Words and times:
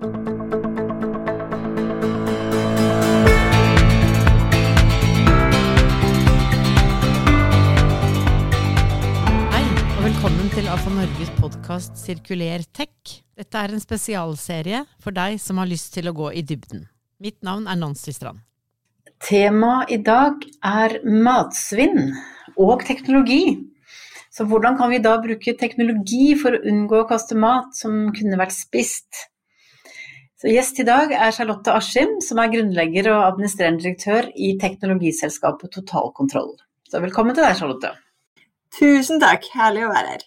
Velkommen 0.00 0.16
til 10.54 10.70
AFA 10.72 10.88
Norges 10.94 11.28
podkast 11.36 12.00
Sirkuler 12.00 12.64
tech. 12.72 12.88
Dette 13.36 13.60
er 13.60 13.68
en 13.68 13.82
spesialserie 13.82 14.80
for 15.04 15.12
deg 15.12 15.36
som 15.36 15.60
har 15.60 15.68
lyst 15.68 15.92
til 15.92 16.08
å 16.08 16.16
gå 16.16 16.32
i 16.32 16.40
dybden. 16.48 16.88
Mitt 17.20 17.44
navn 17.44 17.68
er 17.68 17.76
Nancy 17.76 18.16
Strand. 18.16 18.40
Temaet 19.20 19.92
i 19.92 20.00
dag 20.00 20.40
er 20.64 20.96
matsvinn 21.04 22.16
og 22.56 22.88
teknologi. 22.88 23.68
Så 24.32 24.48
hvordan 24.48 24.80
kan 24.80 24.88
vi 24.96 25.04
da 25.04 25.20
bruke 25.20 25.52
teknologi 25.60 26.32
for 26.40 26.56
å 26.56 26.64
unngå 26.72 27.02
å 27.02 27.08
kaste 27.12 27.36
mat 27.36 27.76
som 27.76 28.08
kunne 28.16 28.40
vært 28.40 28.56
spist? 28.56 29.28
Så 30.40 30.48
Gjest 30.48 30.78
i 30.80 30.86
dag 30.88 31.10
er 31.12 31.34
Charlotte 31.36 31.72
Askim, 31.76 32.14
som 32.24 32.38
er 32.40 32.48
grunnlegger 32.48 33.10
og 33.12 33.26
administrerende 33.26 33.82
direktør 33.82 34.30
i 34.40 34.54
teknologiselskapet 34.60 35.68
Totalkontroll. 35.74 36.54
Så 36.88 37.02
velkommen 37.04 37.36
til 37.36 37.44
deg, 37.44 37.58
Charlotte. 37.58 37.90
Tusen 38.72 39.20
takk, 39.20 39.44
herlig 39.52 39.82
å 39.84 39.90
være 39.92 40.14
her. 40.14 40.24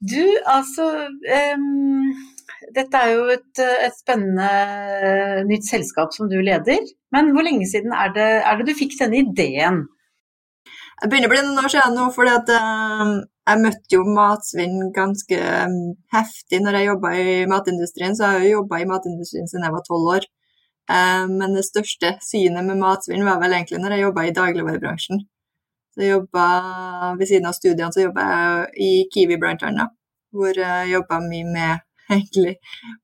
Du, 0.00 0.22
altså 0.48 0.86
um, 1.52 2.06
Dette 2.72 3.02
er 3.04 3.12
jo 3.18 3.26
et, 3.34 3.60
et, 3.60 3.98
spennende 3.98 5.44
nytt 5.50 5.68
selskap 5.68 6.16
som 6.16 6.30
du 6.32 6.38
leder. 6.40 6.88
Men 7.12 7.34
hvor 7.34 7.44
lenge 7.44 7.68
siden 7.68 7.92
er 7.92 8.16
det, 8.16 8.30
er 8.40 8.56
det 8.62 8.70
du 8.70 8.78
fikk 8.78 8.96
denne 8.96 9.20
ideen? 9.26 9.82
Jeg 11.02 11.12
begynner 11.12 11.28
å 11.28 11.34
bli 11.34 11.44
noen 11.44 11.66
år 11.66 11.76
siden 11.76 12.00
nå, 12.00 12.08
fordi 12.16 12.32
at 12.32 12.56
uh, 12.56 13.12
jeg 13.50 13.62
møtte 13.64 13.96
jo 13.96 14.04
matsvinn 14.06 14.92
ganske 14.94 15.38
heftig 16.14 16.60
når 16.62 16.78
jeg 16.78 16.88
jobba 16.90 17.10
i 17.18 17.26
matindustrien. 17.50 18.14
Så 18.16 18.24
jeg 18.26 18.36
har 18.36 18.46
jo 18.46 18.54
jobba 18.60 18.80
i 18.80 18.88
matindustrien 18.90 19.50
siden 19.50 19.66
jeg 19.66 19.74
var 19.74 19.84
tolv 19.86 20.14
år. 20.16 20.28
Uh, 20.90 21.26
men 21.30 21.54
det 21.54 21.66
største 21.68 22.16
synet 22.26 22.66
med 22.66 22.80
matsvinn 22.80 23.26
var 23.26 23.38
vel 23.42 23.54
egentlig 23.54 23.82
når 23.82 23.94
jeg 23.94 24.06
jobba 24.06 24.26
i 24.26 24.34
dagligvarebransjen. 24.38 25.22
Så 25.94 26.06
jobba, 26.06 26.46
Ved 27.18 27.28
siden 27.28 27.50
av 27.50 27.56
studiene 27.58 27.92
så 27.94 28.06
jobba 28.06 28.26
jeg 28.30 28.66
i 28.86 28.90
Kiwi 29.12 29.38
bl.a., 29.42 29.86
hvor 30.30 30.54
jeg 30.54 30.92
jobba 30.92 31.18
mye 31.24 31.46
med 31.50 31.86
egentlig 32.14 32.56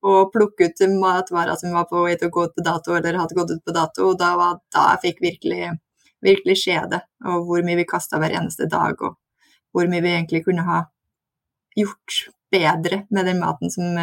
å 0.03 0.27
plukke 0.31 0.69
ut 0.69 0.83
matvarer 0.95 1.59
som 1.59 1.75
var 1.75 1.87
på 1.91 2.03
vei 2.05 2.15
til 2.15 2.31
å 2.31 2.35
gå 2.37 2.47
ut 2.47 2.55
på 2.55 2.63
dato 2.63 2.95
eller 2.95 3.19
hadde 3.19 3.35
gått 3.35 3.53
ut 3.55 3.63
på 3.63 3.75
dato. 3.75 4.09
og 4.11 4.19
Da 4.19 4.33
var 4.39 4.59
da 4.73 4.89
jeg 4.93 5.03
fikk 5.05 5.23
virkelig, 5.27 5.71
virkelig 6.23 6.59
se 6.63 6.79
det, 6.91 7.03
og 7.27 7.47
hvor 7.47 7.63
mye 7.67 7.81
vi 7.81 7.87
kasta 7.87 8.19
hver 8.23 8.35
eneste 8.39 8.69
dag. 8.71 8.95
og 9.03 9.19
hvor 9.71 9.89
mye 9.91 10.03
vi 10.05 10.13
egentlig 10.15 10.43
kunne 10.45 10.65
ha 10.67 10.83
gjort 11.77 12.21
bedre 12.51 13.03
med 13.13 13.27
den 13.27 13.41
maten 13.41 13.71
som 13.71 13.97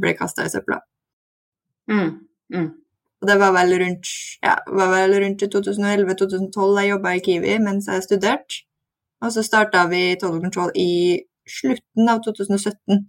ble 0.00 0.14
kasta 0.18 0.46
i 0.46 0.52
søpla. 0.52 0.80
Mm, 1.90 2.14
mm. 2.54 2.70
Og 3.20 3.28
det 3.28 3.36
var 3.40 3.52
vel 3.52 3.74
rundt, 3.82 4.08
ja, 4.42 4.56
rundt 4.66 5.42
2011-2012 5.42 6.80
jeg 6.80 6.90
jobba 6.90 7.14
i 7.14 7.22
Kiwi 7.24 7.56
mens 7.60 7.88
jeg 7.90 8.06
studerte. 8.06 8.64
Og 9.20 9.32
så 9.32 9.44
starta 9.44 9.84
vi 9.90 10.16
Total 10.16 10.40
Control 10.40 10.70
i 10.74 11.20
slutten 11.44 12.08
av 12.08 12.22
2017. 12.24 13.02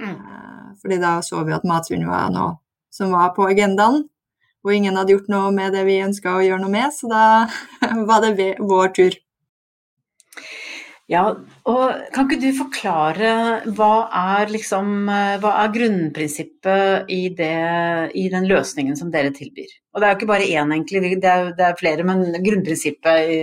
Mm. 0.00 0.10
Eh, 0.10 0.66
fordi 0.82 0.98
da 1.00 1.14
så 1.24 1.44
vi 1.44 1.54
at 1.56 1.64
matsvinn 1.64 2.04
var 2.08 2.28
noe 2.34 2.58
som 2.92 3.14
var 3.14 3.32
på 3.36 3.48
agendaen. 3.48 4.04
Og 4.64 4.74
ingen 4.74 4.96
hadde 4.96 5.12
gjort 5.12 5.32
noe 5.32 5.50
med 5.52 5.72
det 5.76 5.84
vi 5.88 6.02
ønska 6.04 6.36
å 6.36 6.44
gjøre 6.44 6.62
noe 6.62 6.72
med, 6.72 6.92
så 6.92 7.08
da 7.08 7.24
var 8.08 8.24
det 8.24 8.54
vår 8.60 8.92
tur. 8.96 9.16
Ja, 11.12 11.22
og 11.68 11.80
kan 12.14 12.24
ikke 12.24 12.40
du 12.40 12.54
forklare 12.56 13.30
hva 13.76 14.06
er, 14.08 14.48
liksom, 14.48 15.10
hva 15.42 15.50
er 15.60 15.72
grunnprinsippet 15.74 17.10
i, 17.12 17.26
det, 17.36 17.50
i, 18.16 18.24
den 18.32 18.48
løsningen 18.48 18.96
som 18.96 19.10
dere 19.12 19.34
tilbyr? 19.36 19.68
Og 19.92 20.00
det 20.00 20.06
er 20.06 20.14
jo 20.14 20.18
ikke 20.22 20.30
bare 20.30 20.48
én, 20.48 20.72
egentlig, 20.72 21.18
det 21.20 21.28
er, 21.28 21.50
det 21.58 21.66
er 21.66 21.76
flere, 21.76 22.06
men 22.08 22.24
grunnprinsippet 22.46 23.34
i 23.34 23.36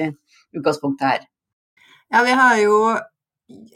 utgangspunktet 0.58 1.06
her. 1.06 1.28
Ja, 2.12 2.24
vi 2.26 2.34
har 2.40 2.56
jo 2.64 2.80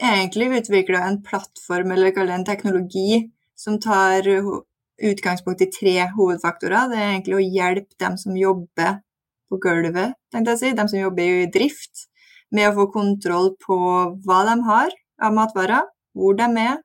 egentlig 0.02 0.50
utvikla 0.58 1.04
en 1.06 1.20
plattform, 1.22 1.94
eller 1.94 2.10
kall 2.16 2.26
det 2.32 2.40
en 2.40 2.48
teknologi, 2.50 3.22
som 3.56 3.78
tar 3.80 4.26
utgangspunkt 4.26 5.62
i 5.62 5.70
tre 5.70 5.94
hovedfaktorer. 6.16 6.90
Det 6.90 6.98
er 6.98 7.12
egentlig 7.12 7.38
å 7.38 7.46
hjelpe 7.60 8.02
dem 8.02 8.18
som 8.18 8.34
jobber 8.34 8.98
på 9.46 9.62
gulvet, 9.62 10.18
tenkte 10.34 10.56
jeg 10.56 10.58
å 10.58 10.64
si, 10.64 10.74
dem 10.74 10.90
som 10.90 11.04
jobber 11.04 11.42
i 11.46 11.50
drift 11.54 12.08
med 12.54 12.70
å 12.70 12.74
få 12.80 12.88
kontroll 12.94 13.52
på 13.62 13.78
hva 14.26 14.42
de 14.48 14.58
har 14.66 14.92
av 15.22 15.34
matvarer, 15.34 15.88
hvor 16.16 16.36
de 16.38 16.50
er, 16.60 16.76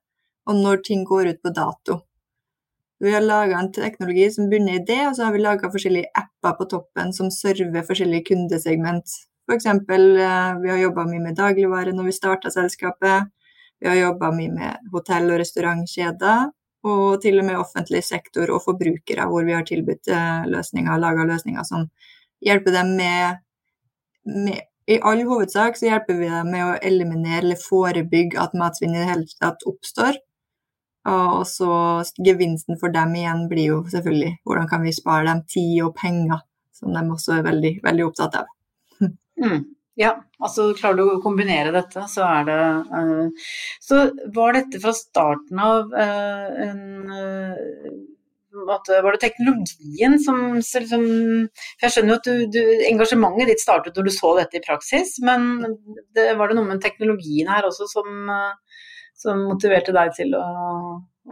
og 0.50 0.58
når 0.58 0.82
ting 0.88 1.04
går 1.08 1.34
ut 1.34 1.42
på 1.44 1.54
dato. 1.56 2.02
Vi 3.02 3.14
har 3.14 3.24
laga 3.26 3.58
en 3.58 3.72
teknologi 3.74 4.28
som 4.32 4.50
bunner 4.50 4.78
i 4.78 4.86
det, 4.86 5.00
og 5.08 5.16
så 5.18 5.26
har 5.26 5.34
vi 5.34 5.42
laga 5.42 5.72
forskjellige 5.74 6.12
apper 6.18 6.58
på 6.60 6.68
toppen 6.76 7.14
som 7.18 7.32
server 7.34 7.86
forskjellige 7.88 8.28
kundesegment. 8.30 9.16
F.eks. 9.50 9.66
Eh, 9.66 10.60
vi 10.62 10.70
har 10.70 10.82
jobba 10.84 11.08
mye 11.10 11.24
med 11.24 11.38
dagligvare 11.40 11.96
når 11.98 12.12
vi 12.12 12.14
starta 12.16 12.52
selskapet. 12.54 13.32
Vi 13.82 13.90
har 13.90 13.98
jobba 13.98 14.30
mye 14.38 14.54
med 14.54 14.92
hotell- 14.94 15.32
og 15.34 15.42
restaurantkjeder, 15.42 16.52
og 16.86 17.22
til 17.22 17.40
og 17.42 17.48
med 17.50 17.58
offentlig 17.58 18.04
sektor 18.06 18.54
og 18.54 18.62
forbrukere, 18.68 19.26
hvor 19.30 19.50
vi 19.50 19.58
har 19.58 19.66
tilbudt 19.66 20.12
eh, 20.14 20.46
løsninger, 20.54 21.02
laga 21.02 21.26
løsninger 21.26 21.66
som 21.66 21.90
hjelper 22.42 22.78
dem 22.78 22.96
med, 23.02 23.42
med 24.26 24.62
i 24.92 25.00
all 25.08 25.24
hovedsak 25.28 25.80
så 25.80 25.88
hjelper 25.88 26.20
vi 26.20 26.30
dem 26.32 26.52
med 26.54 26.66
å 26.66 26.78
eliminere 26.92 27.42
eller 27.46 27.60
forebygge 27.60 28.40
at 28.42 28.56
matsvinn 28.58 28.96
i 28.96 29.02
det 29.02 29.10
hele 29.10 29.42
tatt 29.42 29.66
oppstår. 29.70 30.20
Og 31.12 31.44
så 31.50 31.74
gevinsten 32.22 32.78
for 32.82 32.94
dem 32.94 33.16
igjen 33.18 33.48
blir 33.50 33.72
jo 33.72 33.78
selvfølgelig 33.90 34.36
hvordan 34.46 34.68
kan 34.70 34.84
vi 34.86 34.94
spare 34.94 35.28
dem 35.30 35.44
tid 35.50 35.78
og 35.88 35.96
penger, 35.98 36.44
som 36.78 36.94
de 36.94 37.06
også 37.16 37.40
er 37.40 37.48
veldig, 37.48 37.78
veldig 37.86 38.10
opptatt 38.10 38.42
av. 38.44 38.52
Mm. 39.42 39.64
Ja, 40.00 40.12
altså 40.40 40.70
klarer 40.78 41.00
du 41.00 41.10
å 41.18 41.22
kombinere 41.24 41.74
dette, 41.76 42.06
så 42.08 42.24
er 42.24 42.46
det 42.48 42.60
uh, 42.94 43.50
Så 43.84 43.98
var 44.36 44.56
dette 44.56 44.80
fra 44.80 44.94
starten 44.96 45.60
av 45.62 45.92
uh, 45.92 46.62
en 46.68 46.84
uh, 47.12 47.90
måte, 48.68 49.00
var 49.04 49.16
det 49.16 49.24
teknologien 49.24 50.18
som 50.22 50.58
liksom, 50.58 51.06
For 51.80 51.88
jeg 51.88 51.96
skjønner 51.96 52.14
jo 52.14 52.20
at 52.20 52.28
du, 52.28 52.46
du, 52.54 52.62
engasjementet 52.90 53.52
ditt 53.52 53.64
startet 53.64 53.98
når 53.98 54.08
du 54.08 54.14
så 54.16 54.34
dette 54.40 54.60
i 54.60 54.64
praksis, 54.66 55.18
men 55.26 55.66
det, 56.16 56.32
var 56.40 56.52
det 56.52 56.60
noe 56.60 56.70
med 56.70 56.84
teknologien 56.84 57.52
her 57.52 57.68
også 57.70 57.90
som, 57.92 58.32
som 59.18 59.46
motiverte 59.50 59.96
deg 59.96 60.14
til 60.18 60.36
å, 60.38 60.46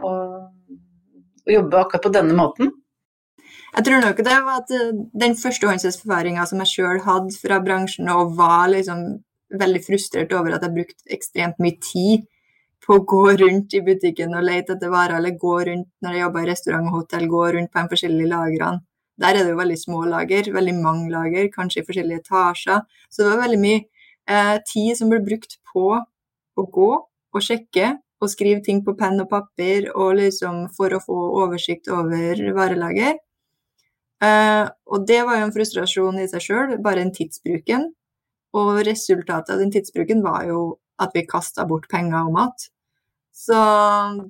å, 0.00 0.12
å 1.46 1.56
jobbe 1.58 1.82
akkurat 1.82 2.06
på 2.08 2.14
denne 2.18 2.36
måten? 2.38 2.72
Jeg 3.70 3.86
tror 3.86 4.00
nok 4.02 4.20
det 4.26 4.36
var 4.42 4.62
at 4.64 4.70
den 4.72 5.04
den 5.14 5.36
førstehåndserfaringa 5.38 6.46
som 6.48 6.62
jeg 6.64 6.72
sjøl 6.72 7.02
hadde 7.04 7.36
fra 7.38 7.60
bransjen, 7.62 8.10
og 8.10 8.34
var 8.38 8.70
liksom 8.72 9.20
veldig 9.60 9.82
frustrert 9.84 10.32
over 10.34 10.56
at 10.56 10.64
jeg 10.66 10.74
brukte 10.74 11.14
ekstremt 11.14 11.58
mye 11.62 11.78
tid 11.84 12.26
på 12.84 12.96
å 12.96 13.04
gå 13.12 13.24
rundt 13.40 13.74
i 13.76 13.82
butikken 13.84 14.34
og 14.36 14.46
lete 14.46 14.76
etter 14.76 14.92
varer, 14.92 15.18
eller 15.18 15.36
gå 15.38 15.56
rundt 15.68 15.88
når 16.04 16.16
jeg 16.16 16.24
jobber 16.24 16.42
i 16.46 16.50
restaurant 16.50 16.90
og 16.90 16.96
hotell, 16.98 17.26
gå 17.30 17.42
rundt 17.56 17.72
på 17.72 17.82
de 17.82 17.92
forskjellige 17.94 18.32
lagrene. 18.32 18.84
Der 19.20 19.36
er 19.36 19.44
det 19.44 19.52
jo 19.52 19.58
veldig 19.58 19.76
små 19.76 20.04
lager, 20.08 20.46
veldig 20.54 20.76
mange 20.80 21.10
lager, 21.12 21.50
kanskje 21.52 21.82
i 21.82 21.86
forskjellige 21.86 22.22
etasjer. 22.22 22.84
Så 23.12 23.22
det 23.22 23.32
var 23.34 23.42
veldig 23.42 23.58
mye 23.60 23.80
eh, 24.32 24.56
tid 24.64 24.96
som 24.96 25.10
ble 25.12 25.20
brukt 25.26 25.58
på 25.72 25.88
å 26.00 26.64
gå 26.78 26.92
og 26.96 27.44
sjekke 27.44 27.98
og 28.20 28.32
skrive 28.32 28.62
ting 28.64 28.80
på 28.84 28.96
penn 28.96 29.20
og 29.20 29.28
papir 29.28 29.90
og 29.92 30.14
liksom 30.18 30.66
for 30.76 30.96
å 30.96 31.02
få 31.04 31.18
oversikt 31.42 31.88
over 31.92 32.40
varelager. 32.56 33.18
Eh, 34.24 34.66
og 34.92 35.06
det 35.08 35.22
var 35.28 35.40
jo 35.40 35.46
en 35.48 35.54
frustrasjon 35.54 36.20
i 36.20 36.28
seg 36.28 36.44
sjøl, 36.44 36.76
bare 36.84 37.04
den 37.04 37.14
tidsbruken. 37.16 37.88
Og 38.60 38.80
resultatet 38.88 39.54
av 39.54 39.60
den 39.62 39.72
tidsbruken 39.72 40.24
var 40.24 40.48
jo 40.48 40.60
at 41.00 41.16
vi 41.16 41.26
kasta 41.28 41.66
bort 41.68 41.88
penger 41.90 42.28
og 42.28 42.36
mat. 42.36 42.70
Så 43.40 43.56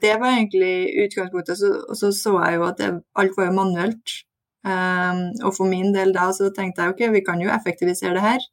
det 0.02 0.16
var 0.20 0.36
egentlig 0.36 1.04
utgangspunktet. 1.04 1.62
Og 1.90 1.96
så, 1.98 2.12
så 2.14 2.36
jeg 2.44 2.58
jo 2.58 2.66
at 2.68 2.80
det, 2.80 2.90
alt 3.18 3.38
var 3.38 3.48
jo 3.48 3.56
manuelt. 3.56 4.16
Um, 4.60 5.22
og 5.46 5.54
for 5.56 5.68
min 5.70 5.94
del 5.94 6.12
da 6.12 6.26
så 6.36 6.50
tenkte 6.52 6.84
jeg 6.84 6.92
ok, 6.92 7.06
vi 7.14 7.24
kan 7.24 7.40
jo 7.40 7.52
effektivisere 7.52 8.14
det 8.18 8.26
her. 8.26 8.44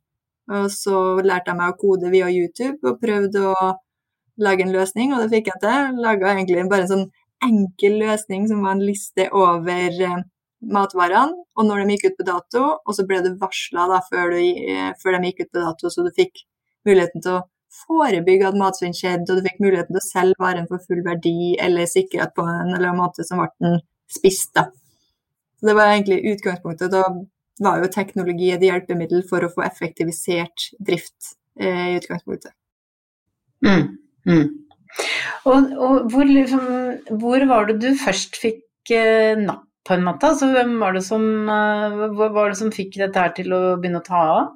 Og 0.57 0.69
så 0.71 1.19
lærte 1.19 1.51
jeg 1.51 1.59
meg 1.59 1.73
å 1.73 1.79
kode 1.81 2.11
via 2.13 2.29
YouTube 2.31 2.79
og 2.87 3.01
prøvde 3.03 3.43
å 3.51 3.73
lage 4.39 4.63
en 4.63 4.71
løsning, 4.71 5.11
og 5.11 5.23
det 5.23 5.33
fikk 5.33 5.51
jeg 5.51 5.63
til. 5.65 5.99
Laga 6.05 6.31
egentlig 6.31 6.63
bare 6.71 6.85
en 6.85 6.93
sånn 6.93 7.07
enkel 7.43 7.99
løsning 8.01 8.47
som 8.49 8.63
var 8.63 8.77
en 8.77 8.85
liste 8.87 9.27
over 9.35 9.99
uh, 10.07 10.23
matvarene, 10.73 11.35
og 11.57 11.67
når 11.67 11.83
de 11.83 11.97
gikk 11.97 12.07
ut 12.07 12.21
på 12.21 12.27
dato, 12.31 12.63
og 12.79 12.95
så 12.95 13.05
ble 13.09 13.19
du 13.25 13.33
varsla 13.41 13.99
før, 14.07 14.33
før 15.03 15.17
de 15.17 15.29
gikk 15.29 15.43
ut 15.43 15.51
på 15.53 15.61
dato, 15.61 15.91
så 15.93 16.05
du 16.05 16.09
fikk 16.15 16.47
muligheten 16.87 17.21
til 17.21 17.35
å 17.37 17.43
forebygge 17.85 18.49
at 18.49 18.57
matsvinn 18.57 18.95
skjedde, 18.95 19.29
og 19.29 19.39
du 19.39 19.47
fikk 19.47 19.61
muligheten 19.63 19.93
til 19.93 20.01
å 20.01 20.07
selge 20.07 20.41
varen 20.43 20.67
for 20.69 20.83
full 20.83 21.03
verdi 21.05 21.55
eller 21.61 21.89
sikkerhet 21.89 22.35
på 22.37 22.45
en 22.45 22.73
eller 22.73 22.91
annen 22.91 23.01
måte 23.01 23.25
som 23.27 23.41
ble 23.41 23.49
den 23.63 23.81
spist. 24.11 24.53
Da. 24.57 24.69
Så 25.59 25.69
det 25.69 25.75
var 25.77 25.93
egentlig 25.93 26.21
utgangspunktet. 26.33 26.93
Da 26.93 27.03
var 27.63 27.81
jo 27.81 27.89
teknologi 27.93 28.51
et 28.53 28.65
hjelpemiddel 28.65 29.23
for 29.29 29.45
å 29.45 29.51
få 29.53 29.65
effektivisert 29.65 30.69
drift 30.77 31.33
eh, 31.59 31.93
i 31.93 31.97
utgangspunktet. 31.97 32.53
Mm, 33.65 33.87
mm. 34.29 34.43
Og, 35.49 35.71
og 35.73 36.11
hvor, 36.13 36.27
liksom, 36.29 36.67
hvor, 37.21 37.45
var 37.49 37.69
det 37.69 37.79
du 37.81 37.89
først 37.97 38.37
fikk 38.39 38.93
eh, 38.93 39.33
napp, 39.39 39.65
på 39.87 39.95
en 39.95 40.05
måte? 40.05 40.29
Altså, 40.29 40.51
hvem 40.51 40.77
var 40.81 40.97
det 40.97 41.03
som, 41.07 41.23
eh, 41.49 41.97
var 42.17 42.51
det 42.51 42.59
som 42.59 42.73
fikk 42.75 42.99
dette 43.01 43.23
her 43.23 43.33
til 43.37 43.53
å 43.55 43.61
begynne 43.79 44.03
å 44.03 44.07
ta 44.07 44.23
av? 44.37 44.47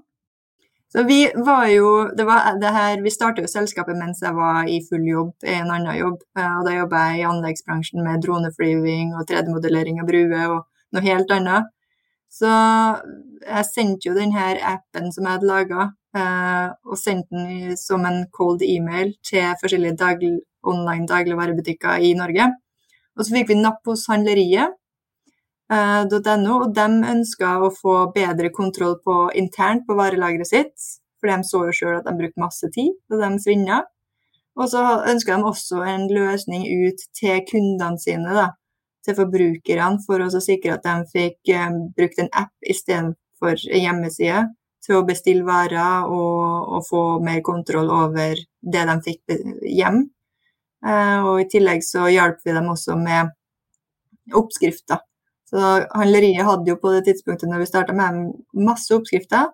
Så 0.92 1.04
vi 1.08 1.32
var 1.36 1.68
jo 1.72 1.90
det 2.18 2.24
var 2.28 2.58
det 2.60 2.72
her, 2.76 3.02
Vi 3.02 3.12
startet 3.12 3.46
jo 3.46 3.48
selskapet 3.48 3.96
mens 3.96 4.20
jeg 4.22 4.36
var 4.36 4.68
i 4.68 4.82
full 4.90 5.06
jobb 5.08 5.46
i 5.48 5.54
en 5.62 5.72
annen 5.72 5.98
jobb. 5.98 6.20
Eh, 6.38 6.58
og 6.58 6.66
Da 6.66 6.74
jobba 6.76 7.04
jeg 7.10 7.22
i 7.22 7.30
anleggsbransjen 7.30 8.04
med 8.04 8.22
droneflyving 8.26 9.16
og 9.16 9.28
3D-modellering 9.30 10.02
av 10.02 10.10
bruer 10.10 10.58
og 10.58 10.66
noe 10.92 11.06
helt 11.06 11.32
annet. 11.32 11.72
Så 12.32 12.52
jeg 13.48 13.68
sendte 13.68 14.10
jo 14.10 14.16
denne 14.16 14.52
appen 14.68 15.12
som 15.12 15.26
jeg 15.26 15.38
hadde 15.38 15.48
laga, 15.48 15.88
eh, 16.16 16.68
og 16.88 17.00
sendte 17.00 17.36
den 17.36 17.78
som 17.78 18.06
en 18.06 18.26
cold 18.32 18.62
email 18.64 19.16
til 19.24 19.56
forskjellige 19.64 19.98
dagl 20.00 20.40
online 20.64 21.08
dagligvarebutikker 21.08 22.04
i 22.04 22.14
Norge. 22.14 22.52
Og 23.18 23.26
så 23.26 23.36
fikk 23.36 23.52
vi 23.52 23.60
napp 23.60 23.88
hos 23.88 24.08
handleriet. 24.12 24.76
Eh, 25.72 26.04
.no, 26.42 26.56
og 26.66 26.74
de 26.76 26.88
ønska 27.14 27.54
å 27.64 27.70
få 27.72 27.96
bedre 28.16 28.50
kontroll 28.52 28.98
på 29.06 29.30
internt 29.40 29.86
på 29.88 29.96
varelageret 29.96 30.50
sitt, 30.50 30.88
for 31.20 31.32
de 31.32 31.48
så 31.48 31.66
jo 31.70 31.76
sjøl 31.78 32.00
at 32.00 32.08
de 32.10 32.16
brukte 32.18 32.44
masse 32.44 32.68
tid 32.76 32.92
da 33.08 33.22
de 33.24 33.40
svinna. 33.40 33.84
Og 34.60 34.68
så 34.68 34.82
ønska 35.08 35.38
de 35.38 35.48
også 35.48 35.84
en 35.88 36.10
løsning 36.12 36.66
ut 36.68 37.06
til 37.16 37.40
kundene 37.48 38.02
sine, 38.04 38.34
da, 38.36 38.50
til 39.06 39.16
forbrukerne 39.16 40.02
for 40.04 40.20
å 40.26 40.42
sikre 40.44 40.76
at 40.76 40.84
de 40.88 40.96
fikk 41.14 41.54
eh, 41.56 41.70
brukt 41.96 42.20
en 42.20 42.32
app 42.36 42.52
istedenfor 42.74 43.64
en 43.70 43.86
hjemmeside 43.86 44.42
til 44.84 44.98
å 44.98 45.06
bestille 45.08 45.46
varer 45.48 46.10
og, 46.10 46.74
og, 46.74 46.82
få 46.90 47.04
mer 47.24 47.40
kontroll 47.46 47.94
over 47.94 48.36
det 48.60 48.84
de 48.90 48.98
fikk 49.06 49.38
hjem. 49.70 50.04
Eh, 50.84 51.20
og 51.22 51.46
i 51.46 51.48
tillegg 51.54 51.86
så 51.86 52.10
hjalp 52.12 52.44
vi 52.44 52.58
dem 52.58 52.68
også 52.74 52.98
med 53.00 53.32
oppskrifter. 54.36 55.00
Så 55.51 55.71
handleriet 55.92 56.48
hadde 56.48 56.71
jo 56.71 56.77
på 56.80 56.94
det 56.95 57.03
tidspunktet 57.09 57.50
når 57.51 57.63
vi 57.63 57.69
starta 57.69 57.95
med 57.95 58.31
masse 58.56 58.94
oppskrifter. 58.95 59.50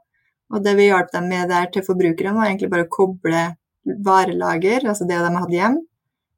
Og 0.53 0.63
det 0.63 0.75
vi 0.77 0.87
hjalp 0.87 1.09
dem 1.11 1.27
med 1.31 1.49
der 1.51 1.67
til 1.73 1.83
forbrukerne, 1.83 2.35
var 2.37 2.47
egentlig 2.47 2.69
bare 2.71 2.85
å 2.85 2.91
koble 2.93 3.41
varelager, 4.05 4.85
altså 4.87 5.07
det 5.07 5.17
de 5.23 5.31
hadde 5.33 5.55
hjem, 5.55 5.77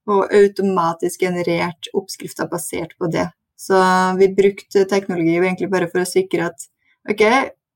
og 0.10 0.34
automatisk 0.34 1.26
generert 1.26 1.90
oppskrifter 1.98 2.50
basert 2.50 2.96
på 2.98 3.10
det. 3.14 3.28
Så 3.60 3.78
vi 4.18 4.30
brukte 4.34 4.86
teknologi 4.90 5.36
egentlig 5.38 5.70
bare 5.70 5.90
for 5.92 6.02
å 6.02 6.10
sikre 6.10 6.48
at 6.50 6.66
ok, 7.12 7.24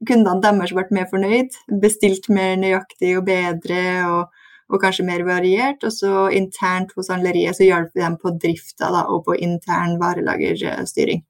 kundene 0.08 0.42
deres 0.44 0.74
ble 0.76 0.86
mer 0.96 1.10
fornøyd, 1.12 1.58
bestilt 1.84 2.30
mer 2.34 2.56
nøyaktig 2.62 3.18
og 3.20 3.28
bedre 3.28 3.84
og, 4.08 4.40
og 4.72 4.82
kanskje 4.82 5.06
mer 5.10 5.26
variert. 5.28 5.84
Og 5.84 5.94
så 5.94 6.30
internt 6.34 6.96
hos 6.98 7.12
handleriet 7.14 7.60
så 7.60 7.68
hjalp 7.68 7.92
vi 7.94 8.06
dem 8.06 8.18
på 8.22 8.34
drifta 8.40 8.90
da, 8.96 9.06
og 9.12 9.26
på 9.28 9.38
intern 9.38 10.00
varelagerstyring. 10.02 11.26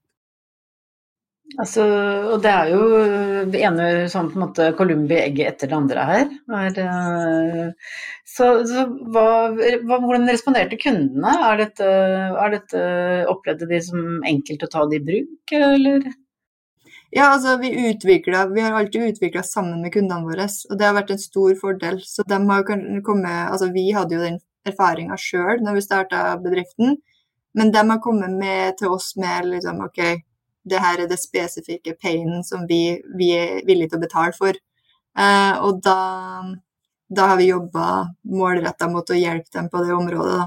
Altså, 1.59 1.83
og 2.33 2.39
det 2.41 2.49
er 2.49 2.69
jo 2.71 2.85
det 3.51 3.59
ene 3.67 3.87
sånn 4.09 4.29
på 4.31 4.39
en 4.39 4.43
måte 4.45 4.69
Columbi-egget 4.77 5.51
etter 5.51 5.69
det 5.69 5.75
andre 5.77 6.05
her. 6.07 6.31
Er, 6.55 6.79
uh, 6.79 7.99
så, 8.25 8.47
så 8.65 8.85
hva, 9.13 9.25
hvordan 9.83 10.31
responderte 10.31 10.79
kundene? 10.81 11.35
Er 11.51 11.59
dette, 11.61 11.89
er 12.31 12.55
dette, 12.55 12.83
opplevde 13.29 13.69
de 13.69 13.81
som 13.85 14.23
enkelt 14.25 14.65
å 14.65 14.71
ta 14.71 14.87
det 14.89 15.01
i 15.01 15.05
bruk, 15.11 15.55
eller? 15.59 16.09
Ja, 17.13 17.27
altså 17.35 17.59
vi 17.61 17.69
utvikler, 17.91 18.49
vi 18.55 18.63
har 18.65 18.73
alltid 18.73 19.11
utvikla 19.11 19.43
sammen 19.45 19.83
med 19.83 19.93
kundene 19.93 20.25
våre, 20.25 20.47
og 20.71 20.79
det 20.79 20.87
har 20.87 20.97
vært 20.97 21.13
en 21.13 21.21
stor 21.21 21.53
fordel. 21.59 22.01
Så 22.01 22.25
de 22.25 22.39
har 22.49 22.65
kommet, 22.65 23.51
altså 23.51 23.69
Vi 23.75 23.91
hadde 23.93 24.17
jo 24.17 24.23
den 24.23 24.39
erfaringa 24.65 25.19
sjøl 25.19 25.61
når 25.61 25.77
vi 25.77 25.85
starta 25.85 26.25
bedriften, 26.41 26.97
men 27.53 27.69
de 27.69 27.83
har 27.91 28.01
kommet 28.01 28.33
med 28.33 28.79
til 28.79 28.95
oss 28.95 29.11
med 29.21 29.51
liksom 29.51 29.83
OK, 29.85 30.01
det 30.63 30.79
her 30.79 31.03
er 31.03 31.09
det 31.11 31.19
spesifikke 31.19 31.95
painen 32.01 32.43
som 32.43 32.67
vi, 32.69 33.01
vi 33.17 33.31
er 33.35 33.63
villige 33.67 33.93
til 33.93 33.99
å 33.99 34.03
betale 34.05 34.35
for. 34.37 34.59
Eh, 35.19 35.55
og 35.61 35.81
da, 35.85 35.97
da, 37.09 37.27
har 37.31 37.39
vi 37.41 37.51
jobba 37.51 37.87
målretta 38.31 38.89
mot 38.89 39.09
å 39.09 39.17
hjelpe 39.17 39.51
dem 39.53 39.69
på 39.69 39.83
det 39.83 39.93
området. 39.95 40.45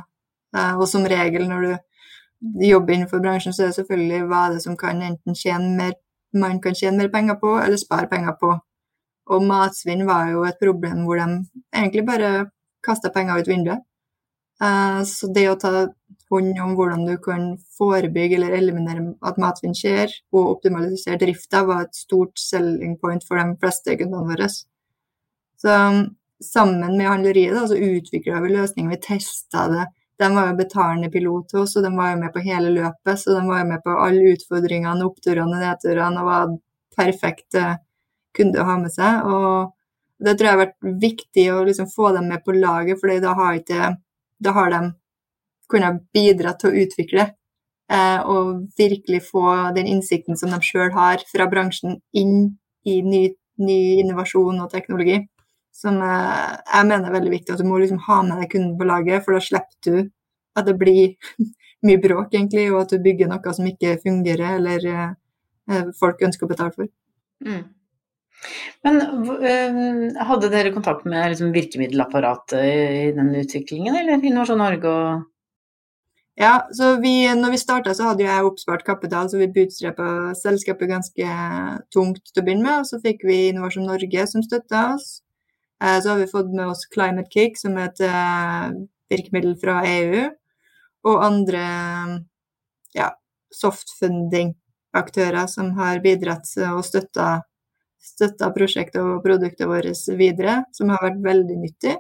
Eh, 0.56 0.72
og 0.74 0.86
som 0.90 1.06
regel 1.06 1.46
når 1.50 1.66
du 1.66 2.66
jobber 2.66 2.96
innenfor 2.96 3.22
bransjen, 3.24 3.54
så 3.54 3.64
er 3.64 3.72
det 3.72 3.80
selvfølgelig 3.80 4.22
hva 4.30 4.46
er 4.46 4.56
det 4.56 4.64
som 4.64 4.78
kan 4.78 5.02
enten 5.04 5.36
tjene 5.36 5.74
mer, 5.76 5.94
man 6.36 6.60
kan 6.64 6.76
tjene 6.76 7.00
mer 7.00 7.12
penger 7.12 7.38
på, 7.42 7.56
eller 7.60 7.80
spare 7.80 8.10
penger 8.10 8.36
på. 8.40 8.54
Og 9.34 9.44
matsvinn 9.44 10.06
var 10.06 10.30
jo 10.30 10.44
et 10.46 10.58
problem 10.62 11.04
hvor 11.06 11.20
de 11.20 11.28
egentlig 11.74 12.06
bare 12.06 12.32
kasta 12.86 13.10
penger 13.14 13.42
ut 13.42 13.50
vinduet. 13.50 13.84
Eh, 14.62 15.00
så 15.04 15.28
det 15.36 15.48
å 15.50 15.58
ta 15.60 15.86
hånd 16.31 16.58
om 16.62 16.75
hvordan 16.78 17.05
du 17.06 17.17
kan 17.23 17.49
forebygge 17.78 18.38
eller 18.38 18.56
eliminere 18.58 19.12
at 19.26 19.38
matsvinn 19.40 19.76
skjer, 19.76 20.12
og 20.34 20.56
optimalisere 20.56 21.20
drifta, 21.20 21.62
var 21.69 21.87
et 21.87 21.99
stort 21.99 22.38
selling 22.40 22.96
point 23.02 23.25
for 23.26 23.38
de 23.38 23.58
fleste 23.62 23.96
kundene 24.00 24.26
våre. 24.32 24.49
Så 25.56 25.76
um, 25.76 26.02
sammen 26.43 26.96
med 26.99 27.08
handleriet 27.08 27.70
så 27.70 27.78
utvikla 27.78 28.43
vi 28.44 28.56
løsninger, 28.56 28.90
vi 28.90 29.00
testa 29.06 29.69
det. 29.73 29.87
De 30.19 30.28
var 30.32 30.50
jo 30.50 30.58
betalende 30.58 31.11
pilot 31.12 31.50
til 31.50 31.62
oss, 31.62 31.76
og 31.76 31.84
de 31.84 31.93
var 31.96 32.12
jo 32.12 32.20
med 32.23 32.32
på 32.32 32.44
hele 32.44 32.73
løpet. 32.73 33.20
Så 33.20 33.37
de 33.37 33.43
var 33.46 33.62
jo 33.62 33.70
med 33.70 33.82
på 33.84 33.96
alle 34.00 34.32
utfordringene, 34.32 35.05
oppturene 35.05 35.58
og 35.58 35.64
nedturene, 35.64 36.23
og 36.23 36.31
var 36.31 36.55
perfekt 36.96 37.58
kunde 38.37 38.62
å 38.62 38.69
ha 38.69 38.78
med 38.81 38.94
seg. 38.94 39.28
Og 39.28 40.25
det 40.25 40.37
tror 40.37 40.49
jeg 40.49 40.56
har 40.56 40.62
vært 40.64 41.00
viktig 41.05 41.46
å 41.52 41.64
liksom 41.69 41.90
få 41.93 42.14
dem 42.17 42.31
med 42.32 42.44
på 42.44 42.56
laget, 42.56 43.00
for 43.00 43.12
da 43.12 43.34
da 44.38 44.52
har 44.52 44.70
de 44.73 44.81
kunne 45.70 45.98
bidra 46.14 46.54
til 46.58 46.70
å 46.70 46.84
utvikle. 46.84 47.30
Eh, 47.86 48.20
og 48.26 48.66
virkelig 48.78 49.20
få 49.28 49.46
den 49.76 49.86
innsikten 49.86 50.38
som 50.38 50.50
de 50.50 50.58
sjøl 50.64 50.90
har 50.96 51.22
fra 51.30 51.46
bransjen, 51.50 52.00
inn 52.18 52.56
i 52.86 52.96
ny, 53.06 53.22
ny 53.62 53.78
innovasjon 54.02 54.58
og 54.64 54.72
teknologi. 54.72 55.20
Som 55.76 56.00
eh, 56.02 56.56
jeg 56.72 56.88
mener 56.88 57.10
er 57.10 57.16
veldig 57.18 57.34
viktig. 57.36 57.54
At 57.54 57.62
du 57.62 57.68
må 57.68 57.78
liksom 57.82 58.02
ha 58.08 58.22
med 58.26 58.42
deg 58.42 58.50
kunden 58.56 58.74
på 58.80 58.88
laget, 58.88 59.22
for 59.24 59.36
da 59.36 59.44
slipper 59.44 59.78
du 59.86 60.10
at 60.56 60.66
det 60.66 60.74
blir 60.80 61.14
mye 61.86 62.02
bråk, 62.02 62.34
egentlig, 62.34 62.66
og 62.72 62.82
at 62.82 62.96
du 62.96 63.04
bygger 63.04 63.30
noe 63.30 63.54
som 63.54 63.70
ikke 63.70 63.98
fungerer, 64.02 64.58
eller 64.58 64.90
eh, 64.90 65.88
folk 66.00 66.26
ønsker 66.26 66.48
å 66.48 66.50
betale 66.50 66.74
for. 66.74 66.90
Mm. 67.46 67.64
Men 68.84 68.98
hadde 70.28 70.50
dere 70.52 70.70
kontakt 70.74 71.06
med 71.08 71.30
liksom, 71.32 71.54
virkemiddelapparatet 71.54 72.66
i 72.66 73.14
den 73.16 73.30
utviklingen, 73.40 73.96
eller 73.96 74.20
Innovasjon 74.20 74.60
Norge 74.60 74.90
og 74.90 75.24
ja, 76.38 76.68
så 76.72 76.96
vi, 77.00 77.34
når 77.34 77.54
vi 77.54 77.58
starta, 77.58 77.94
så 77.96 78.10
hadde 78.10 78.26
jeg 78.26 78.44
oppspart 78.44 78.82
kapital, 78.84 79.28
så 79.32 79.38
vi 79.40 79.48
bootstrappa 79.52 80.34
selskapet 80.37 80.90
ganske 80.90 81.37
tungt 81.94 82.28
til 82.28 82.42
å 82.42 82.44
begynne 82.44 82.66
med. 82.66 82.82
Og 82.82 82.90
så 82.90 83.00
fikk 83.00 83.25
vi 83.25 83.46
Innovasjon 83.49 83.88
Norge 83.88 84.26
som 84.28 84.44
støtta 84.44 84.82
oss. 84.94 85.06
Eh, 85.80 85.96
så 86.02 86.12
har 86.12 86.20
vi 86.20 86.28
fått 86.28 86.52
med 86.52 86.68
oss 86.68 86.84
Climate 86.92 87.32
Kick, 87.32 87.56
som 87.56 87.78
er 87.80 87.88
et 87.88 88.02
eh, 88.04 88.66
virkemiddel 89.12 89.56
fra 89.62 89.78
EU. 89.88 90.26
Og 91.08 91.25
andre 91.25 91.62
ja, 92.96 93.11
softfunding-aktører 93.56 95.46
som 95.49 95.70
har 95.78 96.02
bidratt 96.04 96.50
og 96.68 96.82
støtta, 96.84 97.30
støtta 98.02 98.50
prosjektet 98.52 99.00
og 99.00 99.25
produktet 99.25 99.70
vårt 99.70 100.04
videre, 100.20 100.58
som 100.76 100.92
har 100.92 101.00
vært 101.04 101.25
veldig 101.25 101.58
nyttig. 101.62 101.96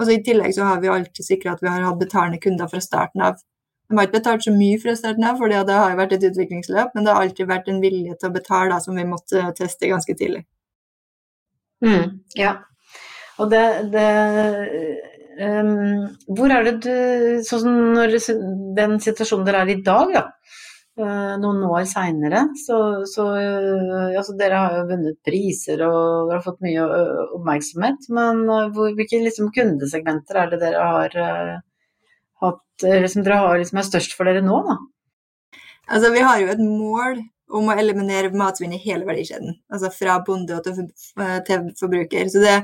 Og 0.00 0.08
så 0.08 0.16
I 0.16 0.24
tillegg 0.24 0.54
så 0.56 0.66
har 0.66 0.82
vi 0.82 0.90
alltid 0.90 1.26
sikra 1.26 1.54
at 1.54 1.62
vi 1.62 1.70
har 1.70 1.84
hatt 1.84 2.00
betalende 2.00 2.40
kunder 2.42 2.66
fra 2.72 2.80
starten 2.82 3.22
av. 3.30 3.38
De 3.90 3.98
har 3.98 4.06
ikke 4.06 4.20
betalt 4.20 4.44
så 4.46 4.52
mye 4.54 4.78
fra 4.78 4.92
starten 4.94 5.24
av, 5.26 5.40
for 5.40 5.50
det 5.50 5.74
har 5.74 5.96
vært 5.98 6.12
et 6.14 6.24
utviklingsløp, 6.28 6.92
men 6.94 7.06
det 7.06 7.10
har 7.10 7.24
alltid 7.24 7.48
vært 7.50 7.70
en 7.72 7.80
vilje 7.82 8.14
til 8.14 8.28
å 8.28 8.34
betale 8.36 8.70
da, 8.70 8.76
som 8.84 8.94
vi 8.94 9.02
måtte 9.08 9.48
teste 9.58 9.90
ganske 9.90 10.14
tidlig. 10.14 10.44
Mm, 11.82 12.20
ja. 12.38 12.52
Og 13.40 13.48
det, 13.50 13.62
det 13.90 14.06
um, 15.40 16.10
Hvor 16.28 16.52
er 16.52 16.66
det 16.66 16.74
du 16.84 17.38
Sånn 17.46 17.62
som 17.62 17.78
når 17.96 18.12
den 18.76 18.98
situasjonen 19.00 19.46
dere 19.48 19.62
er 19.64 19.72
i 19.72 19.80
dag, 19.82 20.12
da. 20.18 20.26
Uh, 21.00 21.34
noen 21.40 21.62
år 21.64 21.86
seinere, 21.88 22.42
så, 22.60 22.76
så 23.08 23.24
uh, 23.32 24.10
altså 24.20 24.34
Dere 24.36 24.58
har 24.60 24.74
jo 24.76 24.88
vunnet 24.90 25.16
priser 25.24 25.80
og 25.86 26.28
dere 26.28 26.36
har 26.36 26.44
fått 26.44 26.62
mye 26.62 26.86
oppmerksomhet. 27.40 28.06
Men 28.14 28.44
hvor, 28.46 28.92
hvilke 28.94 29.22
liksom, 29.24 29.50
kundesegmenter 29.56 30.44
er 30.44 30.54
det 30.54 30.62
dere 30.62 30.86
har 30.92 31.18
eh, 32.86 33.06
som 33.10 33.24
dere 33.26 33.42
har 33.42 33.60
liksom 33.60 33.80
er 33.80 33.88
størst 33.88 34.16
for 34.16 34.28
dere 34.28 34.42
nå, 34.44 34.60
da? 34.68 34.78
Altså, 35.90 36.12
vi 36.14 36.22
har 36.22 36.38
jo 36.42 36.50
et 36.52 36.62
mål 36.62 37.22
om 37.50 37.70
å 37.70 37.76
eliminere 37.78 38.30
matsvinn 38.36 38.74
i 38.76 38.80
hele 38.82 39.06
verdikjeden. 39.08 39.56
Altså 39.72 39.90
fra 39.94 40.20
bonde 40.26 40.60
eh, 40.60 41.38
til 41.46 41.70
forbruker. 41.80 42.28
Så 42.30 42.42
det, 42.44 42.56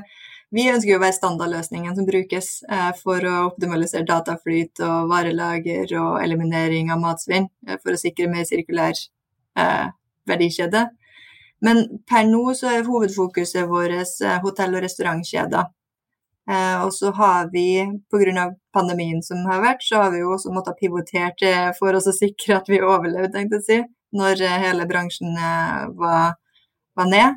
vi 0.55 0.69
ønsker 0.71 0.93
jo 0.93 0.99
å 0.99 1.03
være 1.03 1.17
standardløsningen 1.17 1.97
som 1.97 2.07
brukes 2.07 2.51
eh, 2.71 2.91
for 3.01 3.27
å 3.27 3.35
optimalisere 3.49 4.07
dataflyt 4.07 4.83
og 4.87 5.11
varelager 5.11 5.91
og 5.99 6.21
eliminering 6.23 6.93
av 6.93 7.03
matsvinn, 7.03 7.49
eh, 7.67 7.79
for 7.83 7.95
å 7.95 7.99
sikre 7.99 8.29
mer 8.31 8.47
sirkulær 8.47 8.95
eh, 8.95 9.87
verdikjede. 10.29 10.87
Men 11.65 11.83
per 12.07 12.27
nå 12.29 12.43
så 12.55 12.69
er 12.71 12.85
hovedfokuset 12.87 13.67
vårt 13.69 13.97
eh, 13.97 14.39
hotell- 14.43 14.77
og 14.77 14.85
restaurantkjeder. 14.85 15.73
Eh, 16.49 16.85
og 16.85 16.93
så 16.93 17.11
har 17.11 17.49
vi, 17.51 17.83
pga. 18.11 18.51
pandemien 18.73 19.23
som 19.23 19.43
har 19.49 19.61
vært, 19.61 19.83
så 19.83 20.03
har 20.03 20.11
vi 20.11 20.21
jo 20.21 20.31
også 20.35 20.53
måttet 20.55 20.79
pivotere 20.79 21.73
for 21.79 21.95
oss 21.97 22.07
å 22.07 22.15
sikre 22.15 22.59
at 22.61 22.69
vi 22.69 22.79
overlevde, 22.79 23.33
tenkte 23.33 23.59
jeg 23.59 23.63
å 23.63 23.67
si, 23.67 23.79
når 24.15 24.41
eh, 24.41 24.59
hele 24.63 24.85
bransjen 24.87 25.35
eh, 25.35 25.87
var, 25.99 26.37
var 26.95 27.09
ned. 27.11 27.35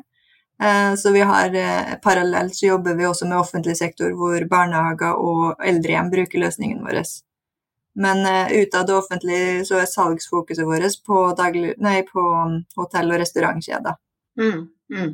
Eh, 0.61 0.93
så 0.95 1.11
vi 1.11 1.25
har 1.27 1.57
parallelt 2.03 2.55
så 2.55 2.65
jobber 2.69 2.95
vi 2.95 3.07
også 3.09 3.27
med 3.27 3.39
offentlig 3.39 3.75
sektor, 3.77 4.13
hvor 4.15 4.45
barnehager 4.47 5.19
og 5.19 5.65
eldrehjem 5.65 6.11
bruker 6.13 6.45
løsningen 6.45 6.85
vår. 6.85 7.01
Men 7.99 8.23
ut 8.47 8.75
av 8.77 8.85
det 8.87 8.95
offentlige 8.95 9.65
så 9.67 9.81
er 9.81 9.89
salgsfokuset 9.91 10.63
vårt 10.63 11.01
på, 11.03 11.25
daglig, 11.35 11.73
nei, 11.83 11.97
på 12.07 12.23
um, 12.23 12.61
hotell- 12.79 13.11
og 13.11 13.19
restaurantkjeder. 13.19 13.97
Mm, 14.39 14.61
mm. 14.95 15.09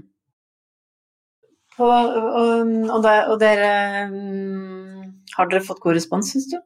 Og, 1.77 1.89
og, 1.89 2.71
og, 2.89 3.03
der, 3.05 3.27
og 3.29 3.37
dere 3.41 4.07
mm, 4.09 5.03
Har 5.37 5.49
dere 5.51 5.61
fått 5.65 5.81
god 5.83 5.99
respons, 5.99 6.31
syns 6.33 6.47
du? 6.49 6.57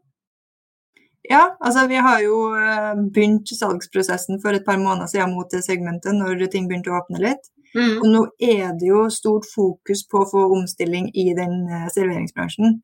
Ja, 1.30 1.42
altså 1.60 1.86
vi 1.88 2.00
har 2.02 2.22
jo 2.24 2.38
eh, 2.58 3.02
begynt 3.14 3.52
salgsprosessen 3.54 4.40
for 4.42 4.58
et 4.58 4.66
par 4.66 4.80
måneder 4.82 5.08
siden 5.12 5.36
mot 5.36 5.52
det 5.52 5.62
segmentet, 5.64 6.16
når 6.18 6.48
ting 6.52 6.70
begynte 6.70 6.92
å 6.92 6.98
åpne 6.98 7.22
litt. 7.22 7.52
Mm. 7.76 8.00
Og 8.02 8.08
nå 8.10 8.22
er 8.44 8.74
det 8.80 8.90
jo 8.90 9.04
stort 9.14 9.46
fokus 9.48 10.02
på 10.10 10.24
å 10.24 10.30
få 10.32 10.48
omstilling 10.58 11.12
i 11.14 11.30
den 11.38 11.68
eh, 11.70 11.86
serveringsbransjen. 11.94 12.80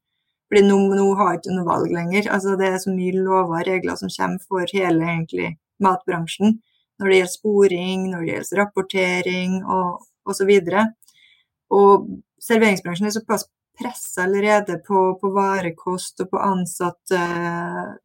Fordi 0.47 0.63
nå, 0.63 0.77
nå 0.95 1.07
har 1.19 1.33
jeg 1.33 1.41
ikke 1.41 1.57
noe 1.57 1.67
valg 1.67 1.91
lenger. 1.91 2.29
Altså 2.31 2.55
det 2.59 2.69
er 2.69 2.77
så 2.83 2.93
mye 2.93 3.15
lover 3.17 3.65
og 3.65 3.67
regler 3.67 3.99
som 3.99 4.13
kommer 4.13 4.45
for 4.47 4.77
hele 4.77 5.09
egentlig, 5.09 5.49
matbransjen. 5.83 6.59
Når 6.97 7.09
det 7.09 7.17
gjelder 7.17 7.33
sporing, 7.33 8.05
når 8.11 8.23
det 8.23 8.31
gjelder 8.31 8.61
rapportering 8.61 9.57
og 9.65 10.05
osv. 10.29 10.53
Og 10.53 10.85
serveringsbransjen 12.47 13.09
er 13.09 13.15
såpass 13.15 13.47
pressa 13.77 14.23
allerede 14.23 14.79
på, 14.87 15.19
på, 15.21 15.31
varekost 15.35 16.23
og 16.23 16.31
på 16.31 16.41
ansatte, 16.41 17.19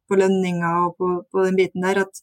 på 0.08 0.18
lønninger 0.18 0.86
og 0.86 0.96
på, 0.98 1.10
på, 1.30 1.44
den 1.46 1.56
biten 1.56 1.84
der, 1.86 2.02
at 2.04 2.22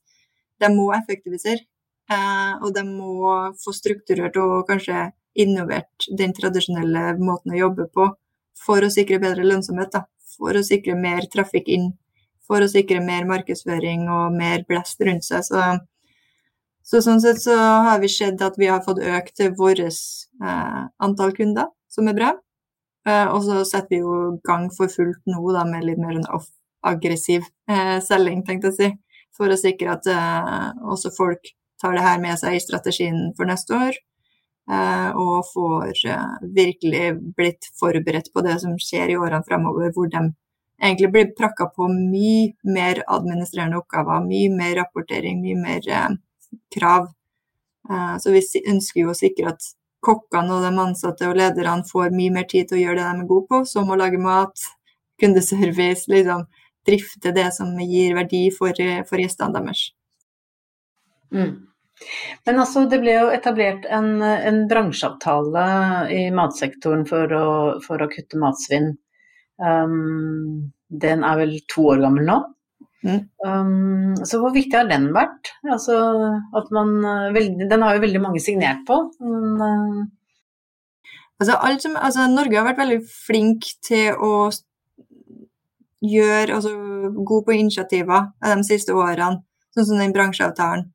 de 0.62 0.70
må 0.76 0.90
effektivisere. 0.94 1.66
Eh, 2.10 2.54
og 2.66 2.74
de 2.74 2.84
må 2.86 3.34
få 3.62 3.74
strukturert 3.74 4.38
og 4.42 4.66
kanskje 4.70 5.10
innovert 5.40 6.10
den 6.18 6.34
tradisjonelle 6.36 7.14
måten 7.22 7.54
å 7.54 7.60
jobbe 7.60 7.86
på 7.94 8.08
for 8.60 8.86
å 8.86 8.92
sikre 8.94 9.22
bedre 9.22 9.46
lønnsomhet. 9.48 9.94
Da. 9.94 10.06
For 10.38 10.58
å 10.58 10.66
sikre 10.66 10.98
mer 11.00 11.28
trafikk 11.32 11.70
inn. 11.72 11.92
For 12.50 12.66
å 12.66 12.70
sikre 12.72 13.02
mer 13.06 13.28
markedsføring 13.30 14.08
og 14.10 14.36
mer 14.36 14.66
blest 14.70 15.02
rundt 15.06 15.26
seg. 15.26 15.46
Så 15.46 15.62
så 16.90 17.02
sånn 17.06 17.22
sett 17.22 17.42
så 17.44 17.56
har 17.86 18.00
vi 18.02 18.10
sett 18.10 18.42
at 18.42 18.56
vi 18.58 18.70
har 18.70 18.82
fått 18.86 19.02
økt 19.06 19.44
vårt 19.58 19.82
eh, 19.86 20.80
antall 21.06 21.36
kunder, 21.38 21.70
som 21.92 22.10
er 22.10 22.18
bra. 22.18 22.32
Eh, 23.08 23.28
og 23.30 23.44
så 23.46 23.62
setter 23.68 23.94
vi 23.94 24.02
jo 24.02 24.40
gang 24.46 24.70
for 24.74 24.90
fullt 24.90 25.22
nå 25.30 25.44
da, 25.54 25.68
med 25.70 25.86
litt 25.86 26.02
mer 26.02 26.18
sånn 26.18 26.50
aggressiv 26.90 27.46
eh, 27.70 28.00
selging, 28.02 28.42
tenkte 28.48 28.72
jeg 28.72 28.74
å 28.74 28.80
si. 28.80 28.90
For 29.38 29.54
å 29.54 29.60
sikre 29.60 29.94
at 29.94 30.10
eh, 30.10 30.70
også 30.90 31.14
folk 31.14 31.52
tar 31.80 31.96
det 31.96 32.04
her 32.04 32.22
med 32.24 32.40
seg 32.42 32.58
i 32.58 32.64
strategien 32.64 33.30
for 33.38 33.50
neste 33.50 33.78
år. 33.78 34.00
Eh, 34.70 35.10
og 35.18 35.48
får 35.54 35.94
eh, 36.10 36.34
virkelig 36.58 37.06
blitt 37.38 37.70
forberedt 37.80 38.32
på 38.34 38.44
det 38.46 38.60
som 38.64 38.74
skjer 38.82 39.14
i 39.14 39.20
årene 39.20 39.46
fremover, 39.46 39.94
hvor 39.94 40.10
de 40.10 40.24
egentlig 40.80 41.12
blir 41.14 41.32
prakka 41.38 41.70
på 41.76 41.90
mye 41.92 42.52
mer 42.66 43.04
administrerende 43.06 43.80
oppgaver, 43.80 44.26
mye 44.26 44.50
mer 44.54 44.76
rapportering, 44.82 45.42
mye 45.46 45.62
mer 45.62 46.20
krav. 46.76 47.10
Eh, 47.90 48.16
så 48.22 48.34
vi 48.34 48.44
ønsker 48.68 49.04
jo 49.04 49.14
å 49.14 49.18
sikre 49.18 49.54
at 49.54 49.70
kokkene 50.06 50.56
og 50.56 50.64
de 50.64 50.74
ansatte 50.80 51.28
og 51.28 51.38
lederne 51.40 51.88
får 51.88 52.14
mye 52.16 52.34
mer 52.38 52.48
tid 52.50 52.70
til 52.70 52.80
å 52.80 52.84
gjøre 52.84 53.02
det 53.02 53.08
de 53.08 53.24
er 53.24 53.32
gode 53.32 53.50
på, 53.52 53.64
som 53.68 53.90
å 53.92 54.00
lage 54.00 54.22
mat, 54.22 54.68
kundeservice, 55.20 56.08
liksom 56.12 56.46
drifte 56.88 57.34
det 57.36 57.50
som 57.54 57.74
gir 57.84 58.16
verdi 58.18 58.48
for, 58.56 58.76
for 59.10 59.22
gjestene 59.22 59.60
deres. 59.60 59.90
Mm. 61.36 61.52
Men 62.48 62.62
altså, 62.64 62.86
det 62.90 63.02
ble 63.04 63.18
jo 63.18 63.32
etablert 63.34 63.86
en, 63.92 64.22
en 64.24 64.62
bransjeavtale 64.72 65.66
i 66.16 66.22
matsektoren 66.32 67.04
for 67.10 67.36
å, 67.36 67.48
for 67.84 68.02
å 68.02 68.10
kutte 68.12 68.40
matsvinn. 68.40 68.94
Um, 69.60 70.72
den 70.88 71.26
er 71.28 71.42
vel 71.42 71.58
to 71.68 71.90
år 71.92 72.00
gammel 72.06 72.30
nå? 72.30 72.38
Mm. 73.04 73.20
Um, 73.48 74.16
så 74.28 74.42
hvor 74.42 74.52
viktig 74.52 74.76
har 74.76 74.88
den 74.90 75.10
vært? 75.16 75.54
Altså, 75.64 75.96
man, 76.76 76.96
eh, 77.08 77.52
den 77.72 77.84
har 77.86 77.96
jo 77.96 78.04
veldig 78.04 78.22
mange 78.22 78.42
signert 78.44 78.84
på. 78.88 78.98
Men, 79.24 79.62
uh... 79.62 81.12
altså, 81.40 81.56
som, 81.80 81.96
altså, 81.96 82.28
Norge 82.28 82.60
har 82.60 82.68
vært 82.68 82.82
veldig 82.84 83.00
flink 83.08 83.70
til 83.88 84.20
å 84.20 84.50
gjøre 86.04 86.56
altså, 86.56 86.76
God 87.28 87.48
på 87.48 87.56
initiativer 87.56 88.32
de 88.44 88.68
siste 88.68 88.96
årene, 88.96 89.44
sånn 89.76 89.88
som 89.88 90.04
den 90.04 90.16
bransjeavtalen. 90.16 90.90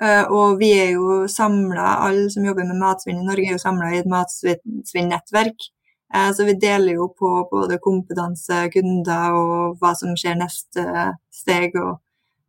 Uh, 0.00 0.24
og 0.32 0.62
vi 0.62 0.70
er 0.78 0.94
jo 0.94 1.26
samla, 1.28 1.98
alle 2.06 2.30
som 2.32 2.46
jobber 2.46 2.64
med 2.64 2.78
matsvinn 2.80 3.20
i 3.20 3.26
Norge, 3.26 3.50
er 3.50 3.58
jo 3.58 3.66
samla 3.66 3.90
i 3.92 4.00
et 4.00 4.08
matsvinnnettverk. 4.08 5.66
Eh, 6.14 6.30
så 6.34 6.44
vi 6.44 6.56
deler 6.58 6.98
jo 6.98 7.08
på 7.18 7.32
både 7.50 7.78
kompetanse, 7.82 8.64
kunder 8.74 9.36
og 9.38 9.80
hva 9.80 9.94
som 9.98 10.16
skjer 10.18 10.38
neste 10.40 10.84
steg, 11.34 11.76
og 11.78 12.00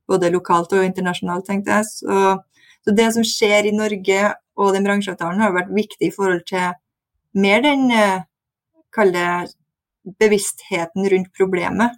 både 0.09 0.31
lokalt 0.33 0.73
og 0.75 0.85
internasjonalt, 0.85 1.45
tenkte 1.47 1.79
jeg. 1.79 1.89
Så, 1.91 2.21
så 2.81 2.95
det 2.97 3.09
som 3.15 3.27
skjer 3.27 3.69
i 3.69 3.75
Norge 3.75 4.33
og 4.59 4.75
den 4.75 4.85
bransjeavtalen 4.87 5.41
har 5.41 5.55
vært 5.55 5.73
viktig 5.75 6.09
i 6.09 6.13
forhold 6.15 6.43
til 6.49 6.73
mer 7.37 7.63
den 7.63 7.87
eh, 7.95 8.23
kall 8.91 9.13
bevisstheten 10.19 11.07
rundt 11.13 11.31
problemet. 11.37 11.97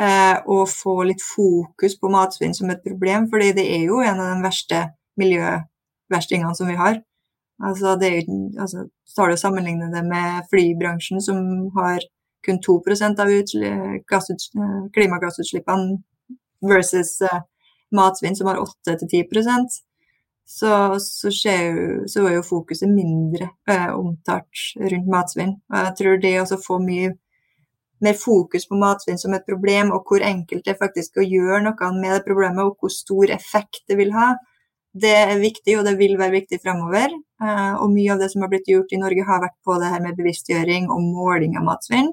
Eh, 0.00 0.36
og 0.48 0.70
få 0.72 1.02
litt 1.04 1.20
fokus 1.20 1.98
på 2.00 2.10
matsvinn 2.12 2.54
som 2.56 2.70
et 2.72 2.80
problem, 2.86 3.28
fordi 3.30 3.50
det 3.58 3.66
er 3.74 3.82
jo 3.90 4.00
en 4.00 4.22
av 4.22 4.30
de 4.30 4.46
verste 4.46 4.78
miljøverstingene 5.20 6.54
som 6.56 6.70
vi 6.70 6.78
har. 6.78 7.02
Altså, 7.62 7.94
det 8.00 8.08
er 8.08 8.18
jo, 8.20 8.38
altså, 8.60 8.86
tar 9.14 9.30
du 9.30 9.36
og 9.36 9.40
sammenligner 9.40 9.92
det 9.94 10.02
med 10.08 10.48
flybransjen, 10.50 11.22
som 11.22 11.38
har 11.76 12.02
kun 12.46 12.58
2% 12.58 13.22
av 13.22 13.30
klimagassutslippene, 14.96 15.96
versus 16.62 17.16
uh, 17.26 17.40
matsvinn, 17.94 18.36
som 18.38 18.50
har 18.50 18.60
8-10% 18.62 19.80
så, 20.44 20.98
så, 21.00 21.30
så 22.06 22.24
er 22.26 22.34
jo 22.36 22.44
fokuset 22.46 22.90
mindre 22.90 23.48
uh, 23.70 23.90
omtalt 23.96 24.64
rundt 24.76 25.10
matsvinn. 25.10 25.56
Og 25.70 25.78
jeg 25.78 25.94
tror 26.00 26.22
det 26.22 26.34
å 26.42 26.60
få 26.60 26.78
mye 26.82 27.12
mer 28.02 28.16
fokus 28.18 28.66
på 28.66 28.78
matsvinn 28.78 29.20
som 29.20 29.34
et 29.36 29.46
problem, 29.46 29.92
og 29.94 30.08
hvor 30.08 30.24
enkelt 30.26 30.64
det 30.66 30.74
er 30.74 30.80
faktisk 30.80 31.20
å 31.20 31.26
gjøre 31.26 31.62
noe 31.68 31.90
med 32.00 32.16
det 32.16 32.24
problemet, 32.26 32.64
og 32.66 32.82
hvor 32.82 32.90
stor 32.92 33.30
effekt 33.30 33.84
det 33.88 33.98
vil 34.00 34.10
ha, 34.16 34.32
det 34.92 35.12
er 35.16 35.38
viktig, 35.40 35.78
og 35.78 35.86
det 35.86 35.94
vil 35.96 36.18
være 36.20 36.36
viktig 36.36 36.58
fremover. 36.60 37.12
Eh, 37.42 37.74
og 37.80 37.92
mye 37.92 38.12
av 38.12 38.20
det 38.20 38.28
som 38.32 38.44
har 38.44 38.50
blitt 38.52 38.68
gjort 38.68 38.92
i 38.92 39.00
Norge, 39.00 39.24
har 39.24 39.40
vært 39.44 39.56
på 39.64 39.78
det 39.80 39.88
her 39.92 40.02
med 40.04 40.18
bevisstgjøring 40.18 40.90
og 40.92 41.00
måling 41.06 41.56
av 41.56 41.66
matsvinn. 41.68 42.12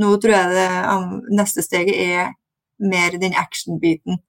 Nå 0.00 0.14
tror 0.20 0.34
jeg 0.34 0.56
det 0.56 1.36
neste 1.36 1.64
steget 1.64 1.96
er 1.96 2.32
mer 2.80 3.16
den 3.20 3.36
action-biten. 3.36 4.20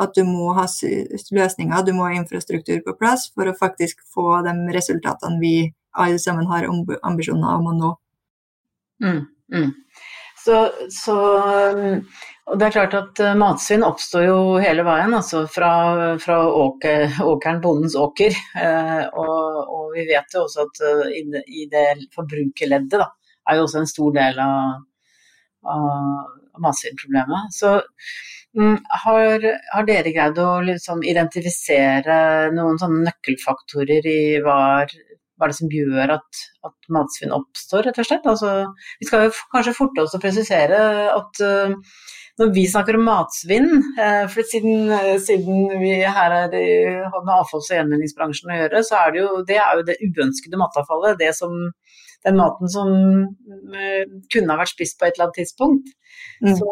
At 0.00 0.14
du 0.16 0.24
må 0.24 0.54
ha 0.56 0.64
løsninger, 0.66 1.84
du 1.84 1.92
må 1.94 2.08
ha 2.08 2.16
infrastruktur 2.16 2.80
på 2.86 2.96
plass 2.98 3.28
for 3.34 3.50
å 3.50 3.58
faktisk 3.58 4.00
få 4.14 4.40
de 4.46 4.54
resultatene 4.74 5.38
vi 5.42 5.56
alle 5.92 6.18
sammen 6.18 6.48
har 6.48 6.64
ambisjoner 7.04 7.58
om 7.58 7.68
å 7.68 7.74
nå. 7.76 7.90
Mm, 9.04 9.20
mm. 9.52 9.70
Så, 10.42 10.58
så 10.90 11.16
og 12.50 12.58
det 12.58 12.66
er 12.66 12.74
klart 12.74 12.94
at 12.98 13.20
uh, 13.22 13.36
matsvinn 13.38 13.84
oppstår 13.86 14.24
jo 14.26 14.38
hele 14.62 14.82
veien, 14.86 15.14
altså 15.14 15.44
fra, 15.50 15.72
fra 16.22 16.40
åker, 16.58 17.20
åkeren, 17.22 17.60
bondens 17.62 17.94
åker. 17.98 18.34
Uh, 18.56 19.04
og, 19.22 19.60
og, 19.62 19.84
vi 19.94 20.08
vet 20.08 20.34
jo 20.34 20.42
også 20.42 20.66
at 20.66 20.82
uh, 20.82 21.04
i, 21.12 21.22
i 21.62 21.68
det 21.70 21.86
forbrukerleddet 22.16 22.98
da, 22.98 23.08
er 23.46 23.58
jo 23.58 23.66
også 23.68 23.82
en 23.82 23.90
stor 23.90 24.16
del 24.16 24.42
av, 24.42 24.82
av 25.70 26.64
matsvinnproblemet. 26.66 27.54
Så 27.54 27.76
um, 28.58 28.76
har, 29.04 29.46
har, 29.76 29.86
dere 29.86 30.14
greid 30.16 30.42
å 30.42 30.50
liksom, 30.66 31.06
identifisere 31.06 32.18
noen 32.56 32.82
sånne 32.82 33.04
nøkkelfaktorer 33.06 34.12
i 34.12 34.22
hva 34.42 34.58
er, 34.82 34.96
hva 35.36 35.48
er 35.48 35.52
det 35.52 35.58
som 35.58 35.70
gjør 35.72 36.14
at, 36.18 36.40
at, 36.66 36.74
matsvinn 36.92 37.34
oppstår, 37.34 37.86
rett 37.88 38.00
og 38.00 38.08
slett? 38.08 38.26
Altså, 38.28 38.50
vi 39.00 39.08
skal 39.08 39.26
jo 39.26 39.32
kanskje 39.54 39.76
forte 39.76 40.04
oss 40.04 40.16
å 40.16 40.20
presisere 40.22 40.78
at 41.12 41.42
uh, 41.42 41.72
når 42.40 42.52
vi 42.54 42.66
snakker 42.70 42.98
om 42.98 43.06
matsvinn, 43.08 43.70
uh, 43.96 44.26
for 44.32 44.46
siden, 44.48 44.92
uh, 44.92 45.16
siden 45.22 45.72
vi 45.82 45.96
her 46.04 46.36
er, 46.44 46.56
har 47.08 47.24
med 47.24 47.34
avfalls- 47.34 47.72
og 47.72 47.78
gjenvinningsbransjen 47.78 48.52
å 48.52 48.60
gjøre, 48.60 48.84
så 48.86 49.00
er 49.00 49.14
det 49.14 49.22
jo 49.22 49.42
det, 49.48 49.58
er 49.64 49.80
jo 49.80 49.88
det 49.88 49.98
uønskede 50.04 50.60
matavfallet. 50.60 51.18
Det 51.22 51.32
som, 51.38 51.58
den 52.22 52.38
maten 52.38 52.70
som 52.70 52.92
kunne 54.30 54.54
ha 54.54 54.60
vært 54.60 54.76
spist 54.76 55.00
på 55.00 55.08
et 55.08 55.16
eller 55.16 55.30
annet 55.30 55.40
tidspunkt. 55.42 55.94
Mm. 56.44 56.52
Så, 56.58 56.68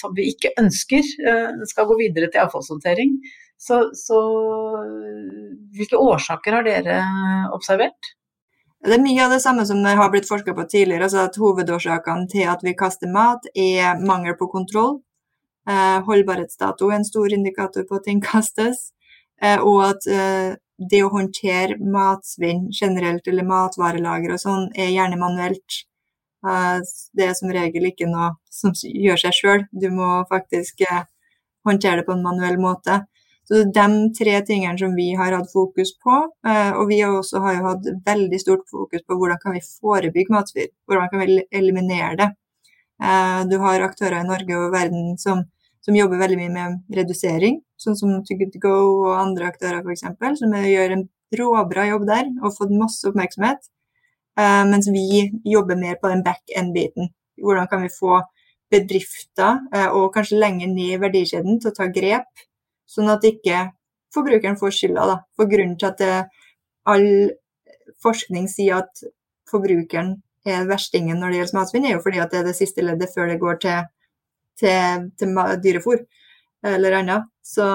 som 0.00 0.14
vi 0.16 0.30
ikke 0.30 0.54
ønsker 0.60 1.04
skal 1.68 1.88
gå 1.90 1.98
videre 1.98 2.30
til 2.32 2.40
avfallshåndtering. 2.46 3.18
Så, 3.64 3.78
så 3.96 4.18
hvilke 5.72 5.96
årsaker 5.96 6.58
har 6.58 6.66
dere 6.66 6.98
observert? 7.56 8.12
Det 8.84 8.98
er 8.98 9.00
mye 9.00 9.22
av 9.24 9.32
det 9.32 9.40
samme 9.40 9.64
som 9.64 9.78
det 9.80 9.94
har 9.96 10.10
blitt 10.12 10.28
forska 10.28 10.52
på 10.52 10.66
tidligere. 10.68 11.06
altså 11.06 11.22
at 11.24 11.38
Hovedårsakene 11.40 12.28
til 12.28 12.50
at 12.52 12.64
vi 12.66 12.74
kaster 12.76 13.08
mat, 13.08 13.46
er 13.56 14.02
mangel 14.04 14.36
på 14.36 14.50
kontroll. 14.52 14.98
Eh, 15.64 16.00
holdbarhetsdato 16.04 16.90
er 16.90 16.98
en 16.98 17.08
stor 17.08 17.32
indikator 17.32 17.86
på 17.88 17.96
at 17.96 18.04
ting 18.04 18.20
kastes. 18.32 18.90
Eh, 19.40 19.56
og 19.56 19.80
at 19.86 20.08
eh, 20.12 20.50
det 20.90 21.00
å 21.00 21.08
håndtere 21.14 21.78
matsvinn 21.80 22.68
generelt, 22.68 23.24
eller 23.30 23.48
matvarelager 23.48 24.36
og 24.36 24.42
sånn, 24.42 24.68
er 24.76 24.92
gjerne 24.92 25.16
manuelt. 25.20 25.80
Det 26.44 27.24
er 27.24 27.32
som 27.38 27.48
regel 27.54 27.86
ikke 27.88 28.04
noe 28.10 28.34
som 28.52 28.74
gjør 28.76 29.22
seg 29.22 29.36
sjøl. 29.38 29.62
Du 29.72 29.86
må 29.94 30.18
faktisk 30.28 30.82
håndtere 31.64 32.02
det 32.02 32.04
på 32.04 32.12
en 32.12 32.26
manuell 32.26 32.58
måte. 32.60 32.98
Så 33.44 33.58
det 33.58 33.80
er 33.80 33.92
de 33.92 34.12
tre 34.16 34.36
tingene 34.48 34.80
som 34.80 34.94
vi 34.96 35.10
har 35.18 35.36
hatt 35.36 35.50
fokus 35.52 35.92
på. 36.00 36.20
Eh, 36.48 36.72
og 36.78 36.88
vi 36.88 37.00
har 37.02 37.12
også 37.12 37.42
har 37.44 37.60
hatt 37.66 37.90
veldig 38.06 38.40
stort 38.40 38.64
fokus 38.70 39.04
på 39.04 39.18
hvordan 39.20 39.40
kan 39.42 39.56
vi 39.56 39.64
forebygge 39.64 40.32
matsvinn. 40.32 40.72
Hvordan 40.88 41.10
kan 41.12 41.24
vi 41.24 41.42
eliminere 41.52 42.16
det. 42.22 42.30
Du 43.50 43.56
har 43.58 43.82
aktører 43.82 44.20
i 44.22 44.26
Norge 44.28 44.54
og 44.54 44.72
verden 44.72 45.16
som 45.18 45.40
som 45.84 45.96
jobber 45.96 46.20
veldig 46.20 46.38
mye 46.38 46.52
med 46.52 46.96
redusering, 46.96 47.58
sånn 47.80 47.96
som 47.98 48.12
To 48.24 48.36
Good 48.40 48.54
To 48.54 48.60
Go 48.62 48.76
og 49.04 49.18
andre 49.18 49.50
aktører 49.50 49.82
f.eks., 49.84 50.06
som 50.40 50.54
gjør 50.56 50.94
en 50.96 51.04
råbra 51.36 51.88
jobb 51.90 52.06
der 52.08 52.30
og 52.40 52.54
fått 52.56 52.72
masse 52.72 53.04
oppmerksomhet. 53.10 53.68
Uh, 54.38 54.64
mens 54.70 54.88
vi 54.90 55.26
jobber 55.46 55.78
mer 55.78 55.98
på 56.00 56.10
den 56.10 56.24
back 56.26 56.40
end-biten. 56.56 57.12
Hvordan 57.42 57.68
kan 57.70 57.84
vi 57.84 57.92
få 57.92 58.22
bedrifter, 58.72 59.60
og 59.94 60.08
kanskje 60.14 60.38
lenger 60.40 60.70
ned 60.72 60.94
i 60.96 60.98
verdikjeden, 60.98 61.60
til 61.62 61.70
å 61.70 61.74
ta 61.76 61.86
grep, 61.94 62.42
sånn 62.94 63.10
at 63.12 63.26
ikke 63.26 63.68
forbrukeren 64.14 64.58
får 64.60 64.76
skylda. 64.78 65.06
Da. 65.10 65.16
For 65.36 65.50
grunnen 65.50 65.78
til 65.80 65.90
at 65.90 66.00
det, 66.00 66.12
all 66.90 67.08
forskning 68.04 68.46
sier 68.50 68.84
at 68.84 69.04
forbrukeren 69.50 70.16
er 70.44 70.68
verstingen 70.68 71.18
når 71.20 71.32
det 71.32 71.40
gjelder 71.40 71.58
matsvinn, 71.58 71.86
er 71.88 71.96
jo 71.96 72.04
fordi 72.04 72.20
at 72.22 72.32
det 72.32 72.42
er 72.42 72.48
det 72.50 72.56
siste 72.58 72.84
leddet 72.84 73.12
før 73.14 73.30
det 73.32 73.40
går 73.42 73.60
til 73.64 73.84
til, 74.60 75.10
til 75.18 75.38
dyrefôr 75.64 76.02
eller 76.64 76.98
annet. 77.00 77.28
Så, 77.42 77.66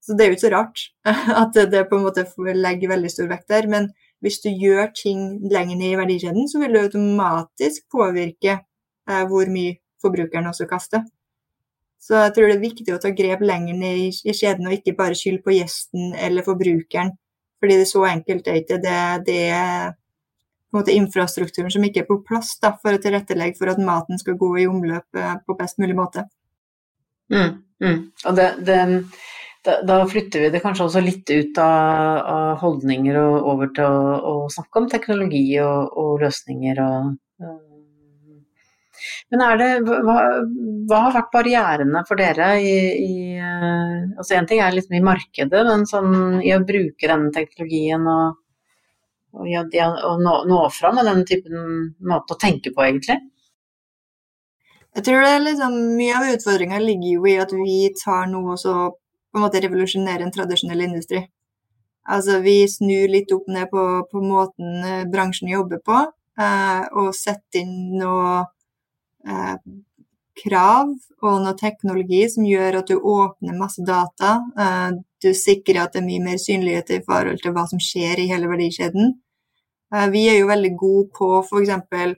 så, 0.00 0.14
det 0.14 0.24
er 0.24 0.30
jo 0.30 0.36
ikke 0.36 0.46
så 0.46 0.54
rart 0.54 0.84
at 1.42 1.60
det 1.72 1.86
på 1.90 1.98
en 1.98 2.06
måte 2.06 2.26
legger 2.56 2.94
veldig 2.94 3.12
stor 3.12 3.30
vekt 3.32 3.48
der. 3.52 3.68
Men 3.68 3.90
hvis 4.20 4.40
du 4.44 4.50
gjør 4.50 4.92
ting 4.96 5.40
lenger 5.50 5.76
ned 5.76 5.94
i 5.94 6.00
verdikjeden, 6.00 6.48
så 6.48 6.60
vil 6.60 6.74
det 6.76 6.84
automatisk 6.88 7.86
påvirke 7.92 8.58
eh, 8.60 9.24
hvor 9.28 9.48
mye 9.52 9.78
forbrukeren 10.02 10.48
også 10.50 10.68
kaster. 10.68 11.04
Så 12.00 12.16
jeg 12.16 12.32
tror 12.34 12.48
det 12.48 12.56
er 12.56 12.62
viktig 12.62 12.92
å 12.94 13.00
ta 13.00 13.12
grep 13.12 13.42
lenger 13.44 13.76
ned 13.76 14.04
i, 14.06 14.10
skjeden 14.10 14.34
kjeden, 14.36 14.68
og 14.68 14.76
ikke 14.78 14.96
bare 14.98 15.18
skylde 15.18 15.44
på 15.44 15.56
gjesten 15.58 16.14
eller 16.16 16.46
forbrukeren. 16.46 17.12
Fordi 17.60 17.76
det 17.76 17.84
er 17.84 17.90
så 17.90 18.04
enkelt 18.08 18.48
er 18.48 18.60
det. 18.80 19.00
Det 19.26 19.40
er 19.52 19.90
på 20.70 20.78
en 20.78 20.80
måte 20.80 20.94
infrastrukturen 20.94 21.72
som 21.72 21.84
ikke 21.84 22.04
er 22.04 22.08
på 22.08 22.20
plass 22.26 22.54
da, 22.62 22.72
for 22.80 22.96
å 22.96 23.02
tilrettelegge 23.02 23.58
for 23.58 23.72
at 23.72 23.82
maten 23.82 24.20
skal 24.20 24.38
gå 24.40 24.52
i 24.62 24.68
omløp 24.70 25.18
eh, 25.18 25.34
på 25.44 25.56
best 25.58 25.80
mulig 25.82 25.96
måte. 25.98 26.24
Mm, 27.34 27.58
mm. 27.82 27.98
Og 28.30 28.36
det, 28.38 28.46
det, 28.66 28.78
da, 29.66 29.80
da, 29.86 29.98
flytter 30.08 30.46
vi 30.46 30.52
det 30.54 30.62
kanskje 30.62 30.86
også 30.86 31.02
litt 31.04 31.30
ut 31.30 31.58
av, 31.62 32.20
av 32.34 32.52
holdninger 32.62 33.18
og 33.18 33.50
over 33.52 33.74
til 33.76 33.86
å, 33.86 34.14
å, 34.30 34.34
snakke 34.52 34.82
om 34.82 34.88
teknologi 34.92 35.44
og, 35.62 35.90
og 35.98 36.22
løsninger 36.24 36.80
og 36.86 37.50
men 39.32 39.44
er 39.46 39.58
det, 39.60 39.70
hva, 39.86 40.16
hva, 40.88 41.00
har 41.06 41.16
vært 41.16 41.32
barrierene 41.34 42.04
for 42.08 42.20
dere 42.20 42.50
i, 42.60 42.76
i 43.04 43.16
eh, 43.38 43.96
altså 44.16 44.36
En 44.38 44.48
ting 44.50 44.62
er 44.62 44.76
liksom 44.76 44.98
i 44.98 45.02
markedet, 45.04 45.64
men 45.68 45.86
sånn 45.88 46.40
i 46.44 46.54
å 46.56 46.62
bruke 46.66 47.10
denne 47.10 47.32
teknologien 47.34 48.06
og, 48.10 48.38
og, 49.36 49.50
å 49.50 50.14
nå, 50.20 50.36
nå 50.50 50.62
fram 50.74 51.00
med 51.00 51.10
den 51.10 51.26
typen 51.28 51.92
måte 52.00 52.36
å 52.36 52.40
tenke 52.40 52.74
på, 52.74 52.86
egentlig? 52.86 53.20
Jeg 54.96 55.06
tror 55.06 55.22
det 55.22 55.34
er 55.34 55.44
liksom, 55.44 55.76
Mye 55.98 56.16
av 56.18 56.32
utfordringa 56.34 56.80
ligger 56.82 57.12
jo 57.14 57.28
i 57.30 57.36
at 57.42 57.52
vi 57.54 57.82
tar 57.98 58.26
noe 58.30 58.56
og 58.56 58.62
så 58.62 58.74
på 59.30 59.38
en 59.38 59.44
måte 59.44 59.60
revolusjonerer 59.62 60.24
en 60.26 60.34
tradisjonell 60.34 60.82
industri. 60.88 61.20
Altså 62.10 62.40
Vi 62.42 62.64
snur 62.68 63.12
litt 63.12 63.30
opp 63.34 63.46
ned 63.52 63.70
på, 63.70 63.84
på 64.10 64.22
måten 64.24 64.80
eh, 64.82 65.04
bransjen 65.10 65.52
jobber 65.52 65.78
på, 65.86 65.98
eh, 66.40 66.82
og 66.98 67.12
setter 67.14 67.62
inn 67.62 68.00
noe 68.00 68.40
eh, 69.28 69.56
krav 70.40 70.92
og 71.20 71.42
noe 71.44 71.56
teknologi 71.58 72.22
som 72.32 72.46
gjør 72.48 72.80
at 72.80 72.90
du 72.90 72.96
åpner 72.96 73.58
masse 73.58 73.84
data. 73.86 74.36
Eh, 74.58 75.00
du 75.20 75.32
sikrer 75.36 75.82
at 75.84 75.94
det 75.94 76.02
er 76.02 76.06
mye 76.06 76.24
mer 76.24 76.38
synlighet 76.40 76.94
i 76.96 77.02
forhold 77.06 77.42
til 77.42 77.54
hva 77.56 77.66
som 77.70 77.82
skjer 77.82 78.22
i 78.22 78.30
hele 78.30 78.48
verdikjeden. 78.50 79.12
Eh, 79.94 80.08
vi 80.14 80.26
er 80.30 80.40
jo 80.40 80.48
veldig 80.50 80.72
gode 80.78 81.10
på 81.18 81.32
f.eks. 81.42 82.16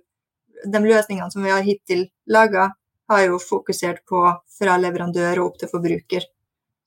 de 0.73 0.85
løsningene 0.87 1.31
som 1.33 1.43
vi 1.43 1.51
har 1.51 1.67
hittil 1.67 2.07
laga, 2.29 2.71
har 3.11 3.27
jo 3.27 3.41
fokusert 3.43 4.05
på 4.09 4.23
fra 4.59 4.79
leverandør 4.81 5.43
og 5.43 5.51
opp 5.51 5.59
til 5.61 5.71
forbruker. 5.73 6.25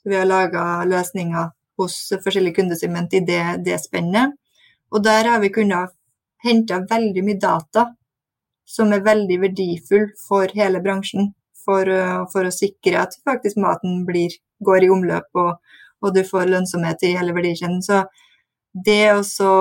Så 0.02 0.10
vi 0.10 0.18
har 0.18 0.26
laga 0.26 0.86
løsninger 0.88 1.52
hos 1.78 1.98
forskjellige 2.24 2.56
kundesegment 2.62 3.14
i 3.14 3.22
det, 3.28 3.44
det 3.66 3.82
spennet. 3.84 4.34
Og 4.94 5.04
der 5.04 5.28
har 5.28 5.42
vi 5.44 5.52
kunnet 5.54 5.92
hente 6.46 6.80
veldig 6.90 7.24
mye 7.26 7.42
data 7.42 7.90
som 8.66 8.94
er 8.94 9.06
veldig 9.06 9.40
verdifull 9.42 10.10
for 10.28 10.52
hele 10.58 10.82
bransjen. 10.84 11.34
For, 11.66 11.90
eh, 11.90 12.26
for 12.34 12.46
å 12.46 12.54
sikre 12.54 13.00
at 13.02 13.18
faktisk 13.26 13.58
maten 13.58 14.04
blir, 14.06 14.36
går 14.62 14.86
i 14.86 14.92
omløp 14.94 15.40
og, 15.42 15.58
og 16.02 16.14
du 16.14 16.22
får 16.24 16.52
lønnsomhet 16.52 17.02
i 17.04 17.16
hele 17.18 17.34
verdikjeden. 17.34 17.82
Så 17.82 18.04
det 18.86 19.16
å 19.16 19.56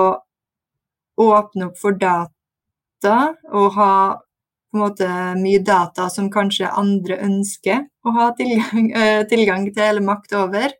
åpne 1.17 1.69
opp 1.69 1.79
for 1.79 1.97
data 1.97 3.15
og 3.53 3.73
ha 3.79 3.91
måte 4.75 5.07
mye 5.39 5.61
data 5.63 6.09
som 6.11 6.31
kanskje 6.31 6.71
andre 6.71 7.17
ønsker 7.25 7.85
å 8.05 8.13
ha 8.17 8.31
tilgang, 8.37 8.91
eh, 8.99 9.21
tilgang 9.29 9.69
til 9.71 9.85
eller 9.87 10.05
makt 10.05 10.35
over, 10.39 10.75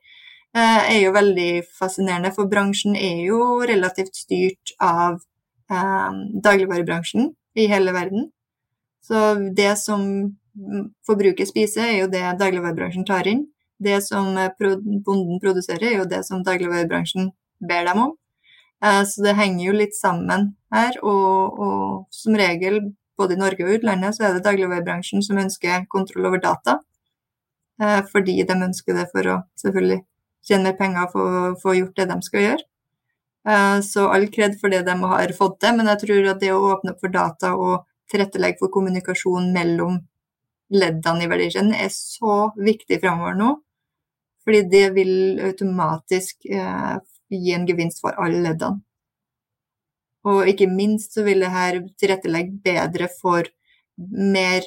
eh, 0.56 0.82
er 0.96 1.00
jo 1.04 1.16
veldig 1.16 1.64
fascinerende. 1.80 2.34
For 2.36 2.52
bransjen 2.52 2.98
er 3.00 3.24
jo 3.30 3.42
relativt 3.64 4.16
styrt 4.20 4.76
av 4.84 5.22
eh, 5.72 6.22
dagligvarebransjen 6.46 7.32
i 7.56 7.68
hele 7.72 7.94
verden. 7.96 8.30
Så 9.06 9.36
det 9.56 9.76
som 9.80 10.04
forbruker 11.08 11.48
spiser, 11.48 11.88
er 11.88 11.98
jo 12.00 12.12
det 12.12 12.24
dagligvarebransjen 12.40 13.06
tar 13.08 13.28
inn. 13.30 13.46
Det 13.80 14.00
som 14.06 14.32
bonden 14.56 15.40
produserer, 15.44 15.90
er 15.90 15.98
jo 16.00 16.10
det 16.10 16.24
som 16.28 16.44
dagligvarebransjen 16.44 17.32
ber 17.60 17.90
dem 17.90 18.02
om. 18.08 18.14
Eh, 18.84 19.04
så 19.08 19.24
det 19.26 19.36
henger 19.40 19.66
jo 19.66 19.76
litt 19.76 19.96
sammen 19.98 20.54
her. 20.74 20.98
Og, 21.04 21.60
og, 21.60 22.06
som 22.16 22.38
regel, 22.40 22.82
både 23.20 23.36
i 23.36 23.42
Norge 23.42 23.68
og 23.68 23.78
utlandet, 23.78 24.18
så 24.18 24.28
er 24.28 24.36
det 24.36 24.46
dagligvarebransjen 24.48 25.24
som 25.26 25.40
ønsker 25.44 25.88
kontroll 25.92 26.32
over 26.32 26.44
data. 26.44 26.80
Eh, 27.82 28.02
fordi 28.12 28.40
de 28.44 28.60
ønsker 28.70 28.96
det 28.98 29.10
for 29.12 29.32
å 29.32 29.42
selvfølgelig 29.62 30.02
tjene 30.46 30.70
mer 30.70 30.80
penger 30.80 31.20
og 31.20 31.60
få 31.62 31.76
gjort 31.80 32.00
det 32.00 32.10
de 32.12 32.20
skal 32.24 32.48
gjøre. 32.48 32.68
Eh, 33.48 33.82
så 33.82 34.08
all 34.10 34.28
kred 34.34 34.58
for 34.60 34.74
det 34.74 34.82
de 34.88 34.96
har 35.04 35.34
fått 35.38 35.60
til, 35.62 35.78
men 35.78 35.90
jeg 35.92 36.02
tror 36.02 36.30
at 36.32 36.42
det 36.42 36.52
å 36.54 36.64
åpne 36.72 36.96
opp 36.96 37.04
for 37.04 37.14
data 37.14 37.54
og 37.54 37.86
tilrettelegge 38.12 38.62
for 38.62 38.74
kommunikasjon 38.74 39.52
mellom 39.54 40.00
leddene 40.74 41.26
i 41.26 41.30
verdikjeden 41.30 41.76
er 41.78 41.92
så 41.94 42.50
viktig 42.58 43.00
framover 43.04 43.38
nå. 43.38 43.52
Fordi 44.46 44.62
det 44.70 44.86
vil 44.98 45.14
automatisk 45.46 46.48
eh, 46.50 46.96
gi 47.34 47.54
en 47.54 47.68
gevinst 47.70 48.02
for 48.02 48.18
alle 48.22 48.42
leddene. 48.48 48.82
Og 50.26 50.50
ikke 50.50 50.66
minst 50.66 51.14
så 51.14 51.22
vil 51.26 51.44
det 51.46 51.52
her 51.54 51.78
tilrettelegge 52.02 52.58
bedre 52.66 53.12
for 53.14 53.46
mer 54.10 54.66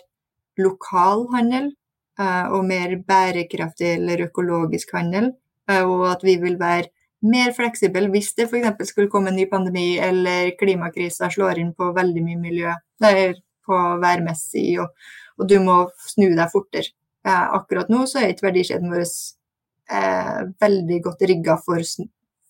lokal 0.59 1.25
handel 1.33 1.73
eh, 2.19 2.47
og 2.47 2.63
mer 2.71 2.95
bærekraftig 3.11 3.97
eller 3.97 4.29
økologisk 4.29 4.95
handel. 4.95 5.33
Og 5.69 6.07
at 6.09 6.23
vi 6.25 6.39
vil 6.41 6.55
være 6.57 6.89
mer 7.27 7.53
fleksibel 7.57 8.09
hvis 8.13 8.33
det 8.39 8.47
f.eks. 8.49 8.91
skulle 8.91 9.11
komme 9.11 9.33
en 9.33 9.39
ny 9.39 9.49
pandemi 9.51 9.99
eller 10.03 10.53
klimakrisa 10.59 11.31
slår 11.33 11.59
inn 11.63 11.73
på 11.75 11.91
veldig 11.97 12.23
mye 12.25 12.41
miljø, 12.41 12.75
eller 13.03 13.41
på 13.69 13.79
værmessig, 14.03 14.79
og, 14.81 14.95
og, 15.37 15.49
du 15.51 15.59
må 15.65 15.81
snu 16.09 16.31
deg 16.31 16.53
fortere. 16.53 16.95
Eh, 17.27 17.47
akkurat 17.59 17.91
nå 17.93 18.07
så 18.09 18.23
er 18.23 18.33
ikke 18.33 18.49
verdikjeden 18.49 18.93
vår 18.93 19.05
eh, 19.05 20.43
veldig 20.63 21.01
godt 21.05 21.25
rigga 21.29 21.59
for, 21.61 21.83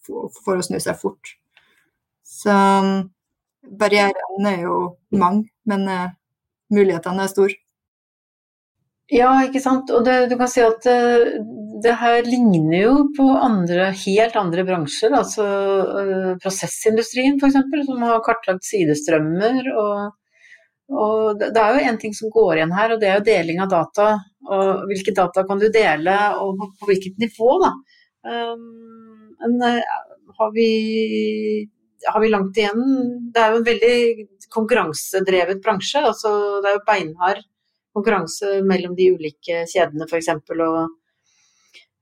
for, 0.06 0.58
å 0.58 0.64
snu 0.64 0.78
seg 0.82 0.98
fort. 1.00 1.34
Så 2.28 2.54
barrierene 3.80 4.52
er 4.52 4.68
jo 4.68 4.76
mange, 5.16 5.48
men 5.68 5.88
eh, 5.90 6.12
mulighetene 6.74 7.24
er 7.24 7.32
store. 7.32 7.58
Ja, 9.08 9.30
ikke 9.46 9.60
sant. 9.64 9.90
Og 9.90 10.04
det, 10.04 10.26
du 10.28 10.36
kan 10.36 10.50
si 10.52 10.60
at 10.60 10.84
uh, 10.84 11.38
det 11.84 11.94
her 12.00 12.22
ligner 12.26 12.78
jo 12.80 12.94
på 13.16 13.26
andre, 13.38 13.90
helt 14.04 14.36
andre 14.38 14.64
bransjer. 14.68 15.14
Altså 15.18 15.44
uh, 15.44 16.32
prosessindustrien 16.42 17.38
f.eks., 17.38 17.58
som 17.88 18.04
har 18.06 18.24
kartlagt 18.26 18.66
sidestrømmer. 18.68 19.70
Og, 19.82 20.50
og 20.94 21.40
det, 21.40 21.52
er 21.54 21.76
jo 21.76 21.86
en 21.92 22.00
ting 22.02 22.16
som 22.16 22.32
går 22.34 22.58
igjen 22.58 22.74
her, 22.76 22.94
og 22.94 23.02
det 23.02 23.10
er 23.10 23.20
jo 23.20 23.28
deling 23.30 23.62
av 23.64 23.72
data. 23.72 24.10
Og 24.48 24.84
hvilke 24.90 25.14
data 25.16 25.44
kan 25.48 25.60
du 25.60 25.68
dele, 25.72 26.18
og 26.42 26.60
på, 26.60 26.90
hvilket 26.90 27.18
nivå, 27.22 27.54
da. 27.64 27.74
Um, 28.28 28.68
men 29.38 29.60
eh, 29.62 29.98
har 30.38 30.48
vi 30.52 30.70
har 32.06 32.20
vi 32.20 32.30
langt 32.30 32.58
igjen. 32.58 32.82
Det 33.34 33.42
er 33.42 33.52
jo 33.52 33.60
en 33.60 33.66
veldig 33.66 34.26
konkurransedrevet 34.54 35.62
bransje. 35.62 36.02
altså 36.02 36.30
Det 36.62 36.70
er 36.70 36.78
jo 36.78 36.86
beinhard 36.86 37.42
konkurranse 37.96 38.60
mellom 38.66 38.94
de 38.98 39.10
ulike 39.16 39.64
kjedene 39.72 40.06
f.eks. 40.06 40.30
Og, 40.54 40.78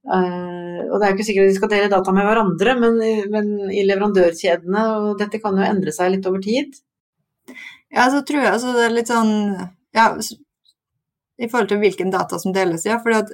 uh, 0.06 0.80
og 0.86 0.96
det 0.96 1.06
er 1.06 1.12
jo 1.12 1.16
ikke 1.16 1.28
sikkert 1.28 1.50
de 1.50 1.58
skal 1.58 1.72
dele 1.72 1.92
data 1.92 2.14
med 2.14 2.26
hverandre, 2.28 2.74
men, 2.80 2.98
men, 3.32 3.52
i 3.70 3.84
leverandørkjedene, 3.88 4.88
og 5.02 5.20
dette 5.20 5.40
kan 5.42 5.58
jo 5.58 5.66
endre 5.66 5.94
seg 5.94 6.14
litt 6.14 6.28
over 6.30 6.42
tid. 6.44 6.76
Ja, 7.94 8.08
så 8.10 8.22
tror 8.26 8.42
jeg 8.42 8.52
altså 8.52 8.74
det 8.74 8.84
er 8.86 8.94
litt 8.96 9.10
sånn 9.12 9.32
ja, 9.96 10.10
i 11.36 11.48
forhold 11.48 11.68
til 11.70 11.80
hvilken 11.82 12.10
data 12.12 12.38
som 12.40 12.54
deles, 12.56 12.86
ja. 12.88 12.98
For 13.04 13.14
at, 13.16 13.30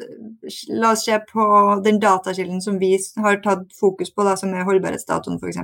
la 0.75 0.93
oss 0.93 1.05
se 1.07 1.19
på 1.29 1.47
den 1.85 2.01
datakilden 2.03 2.63
som 2.65 2.79
vi 2.83 2.97
har 3.23 3.41
tatt 3.45 3.69
fokus 3.79 4.11
på, 4.15 4.27
da, 4.27 4.37
som 4.39 4.55
er 4.55 4.67
holdbarhetsdatoen 4.67 5.39
f.eks. 5.39 5.61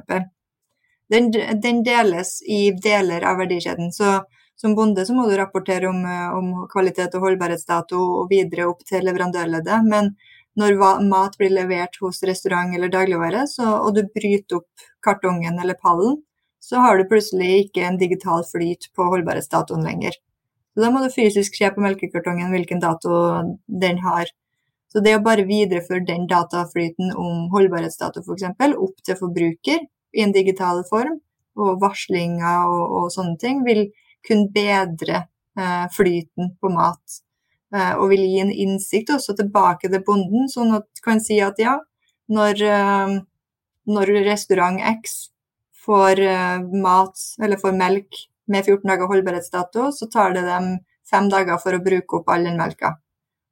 Den, 1.09 1.31
den 1.33 1.83
deles 1.87 2.39
i 2.47 2.69
deler 2.85 3.25
av 3.27 3.41
verdikjeden. 3.41 3.91
Så 3.97 4.21
som 4.59 4.75
bonde 4.75 5.05
så 5.07 5.15
må 5.15 5.29
du 5.29 5.37
rapportere 5.39 5.89
om, 5.89 6.03
om 6.35 6.49
kvalitet 6.71 7.15
og 7.15 7.29
holdbarhetsdato 7.29 7.99
og 8.21 8.33
videre 8.33 8.67
opp 8.71 8.83
til 8.87 9.07
leverandørleddet. 9.07 9.87
Men 9.87 10.13
når 10.59 10.79
mat 11.07 11.37
blir 11.39 11.53
levert 11.55 11.99
hos 12.03 12.23
restaurant 12.27 12.75
eller 12.75 12.91
dagligvare, 12.93 13.45
så, 13.51 13.67
og 13.79 13.95
du 13.97 14.03
bryter 14.15 14.59
opp 14.59 14.89
kartongen 15.05 15.61
eller 15.63 15.79
pallen, 15.79 16.19
så 16.59 16.83
har 16.83 16.99
du 16.99 17.07
plutselig 17.09 17.69
ikke 17.69 17.85
en 17.87 17.99
digital 18.01 18.43
flyt 18.47 18.91
på 18.97 19.07
holdbarhetsdatoen 19.13 19.87
lenger. 19.87 20.19
Så 20.75 20.83
da 20.83 20.91
må 20.95 21.03
du 21.03 21.15
fysisk 21.15 21.57
se 21.59 21.71
på 21.75 21.83
melkekartongen 21.83 22.53
hvilken 22.55 22.83
dato 22.83 23.15
den 23.67 24.03
har. 24.03 24.29
Så 24.93 25.03
det 25.05 25.15
å 25.19 25.23
bare 25.25 25.47
videreføre 25.49 26.07
den 26.09 26.27
dataflyten 26.31 27.13
om 27.19 27.49
holdbarhetsdato 27.53 28.23
f.eks. 28.25 28.47
opp 28.75 29.03
til 29.05 29.19
forbruker 29.21 29.83
i 30.17 30.25
en 30.25 30.35
digital 30.35 30.83
form, 30.89 31.21
og 31.59 31.81
varslinger 31.83 32.71
og, 32.71 32.85
og 32.99 33.09
sånne 33.13 33.37
ting, 33.43 33.65
vil 33.67 33.89
kunne 34.27 34.51
bedre 34.55 35.25
eh, 35.59 35.87
flyten 35.95 36.55
på 36.61 36.71
mat. 36.73 37.19
Eh, 37.75 37.95
og 38.01 38.09
vil 38.13 38.25
gi 38.25 38.39
en 38.41 38.53
innsikt 38.53 39.11
også 39.13 39.35
tilbake 39.37 39.91
til 39.93 40.05
bonden, 40.05 40.49
sånn 40.49 40.73
at 40.79 40.87
du 40.89 41.03
kan 41.05 41.21
si 41.21 41.37
at 41.45 41.59
ja, 41.61 41.77
når, 42.33 42.63
eh, 42.65 43.17
når 43.93 44.13
restaurant 44.25 44.81
X 44.95 45.19
får 45.85 46.23
eh, 46.25 46.63
mat 46.85 47.25
eller 47.43 47.61
får 47.61 47.77
melk 47.77 48.23
med 48.49 48.65
14 48.65 48.89
dager 48.89 49.11
holdbarhetsdato, 49.11 49.91
så 49.93 50.09
tar 50.09 50.33
det 50.37 50.47
dem 50.47 50.79
fem 51.09 51.29
dager 51.29 51.61
for 51.61 51.77
å 51.77 51.83
bruke 51.85 52.21
opp 52.21 52.33
all 52.33 52.49
den 52.49 52.57
melka. 52.57 52.95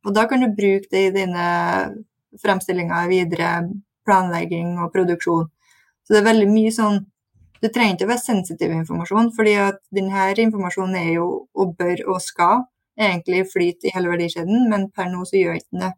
Og 0.06 0.14
da 0.16 0.24
kan 0.30 0.40
du 0.40 0.48
bruke 0.48 0.88
det 0.92 1.02
i 1.08 1.12
dine 1.12 1.44
fremstillinger 2.40 3.10
videre, 3.10 3.50
planlegging 4.06 4.78
og 4.80 4.92
produksjon. 4.94 5.50
Så 6.06 6.14
det 6.14 6.22
er 6.22 6.30
veldig 6.30 6.48
mye 6.52 6.72
sånn 6.72 7.04
Du 7.56 7.70
trenger 7.72 7.94
ikke 7.94 8.04
å 8.04 8.10
være 8.10 8.20
sensitiv 8.20 8.72
informasjon, 8.76 9.30
fordi 9.32 9.54
at 9.56 9.78
denne 9.96 10.26
informasjonen 10.42 10.98
er 11.00 11.06
jo, 11.14 11.24
og 11.56 11.70
bør 11.80 12.02
og 12.12 12.18
skal, 12.20 12.66
egentlig 12.98 13.46
flyt 13.52 13.84
i 13.84 13.92
hele 13.94 14.10
verdikjeden, 14.12 14.68
men 14.70 14.88
per 14.94 15.10
nå 15.12 15.24
så 15.28 15.38
gjør 15.38 15.58
ikke 15.60 15.80
det. 15.82 15.92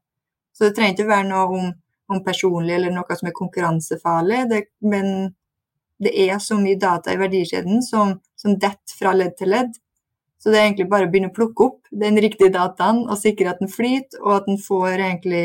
Så 0.57 0.67
det 0.67 0.77
trenger 0.77 0.97
ikke 0.97 1.11
være 1.13 1.29
noe 1.29 1.59
om, 1.59 1.69
om 2.11 2.23
personlig 2.27 2.75
eller 2.75 2.95
noe 2.95 3.19
som 3.19 3.31
er 3.31 3.37
konkurransefarlig, 3.37 4.41
det, 4.51 4.63
men 4.83 5.13
det 6.03 6.15
er 6.27 6.39
så 6.43 6.59
mye 6.59 6.79
data 6.79 7.15
i 7.15 7.21
verdikjeden 7.21 7.83
som, 7.83 8.17
som 8.39 8.57
detter 8.59 8.99
fra 8.99 9.15
ledd 9.15 9.37
til 9.39 9.53
ledd. 9.55 9.77
Så 10.39 10.53
det 10.53 10.59
er 10.61 10.69
egentlig 10.69 10.91
bare 10.91 11.09
å 11.09 11.11
begynne 11.11 11.33
å 11.33 11.35
plukke 11.35 11.65
opp 11.65 11.89
den 12.03 12.19
riktige 12.23 12.53
dataen 12.55 13.03
og 13.09 13.19
sikre 13.19 13.51
at 13.53 13.63
den 13.63 13.71
flyter, 13.71 14.21
og 14.23 14.37
at 14.37 14.47
den 14.47 14.61
får 14.63 14.95
egentlig 14.95 15.45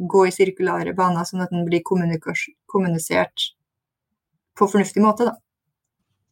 gå 0.00 0.24
i 0.26 0.32
sirkulare 0.32 0.94
baner, 0.96 1.26
sånn 1.28 1.44
at 1.44 1.52
den 1.52 1.66
blir 1.66 1.84
kommunisert 1.84 3.50
på 4.56 4.68
fornuftig 4.68 5.04
måte, 5.04 5.28
da. 5.28 5.36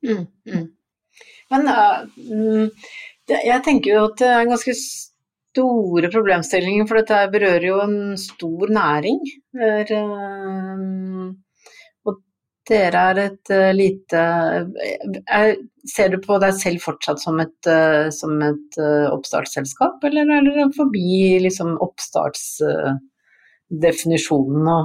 Mm, 0.09 0.24
mm. 0.48 0.66
Men 1.52 1.68
uh, 1.68 2.88
jeg 3.29 3.62
tenker 3.64 3.95
jo 3.95 4.05
at 4.09 4.19
det 4.21 4.29
er 4.33 4.49
ganske 4.49 4.75
store 4.79 6.09
problemstillinger, 6.12 6.87
for 6.88 6.95
dette 7.01 7.31
berører 7.33 7.67
jo 7.67 7.81
en 7.83 8.17
stor 8.21 8.69
næring. 8.73 9.19
Der, 9.59 9.87
og 12.07 12.12
dere 12.69 12.99
er 13.11 13.17
et 13.25 13.47
uh, 13.55 13.73
lite 13.77 14.21
er, 14.21 15.57
Ser 15.88 16.09
du 16.12 16.19
på 16.21 16.38
deg 16.43 16.53
selv 16.59 16.81
fortsatt 16.85 17.19
som 17.23 17.41
et, 17.41 17.67
som 18.12 18.43
et 18.45 18.79
oppstartsselskap, 19.09 20.05
eller 20.05 20.29
er 20.37 20.43
dere 20.45 20.69
forbi 20.77 21.41
liksom, 21.47 21.71
oppstartsdefinisjonen 21.81 24.69
og 24.69 24.85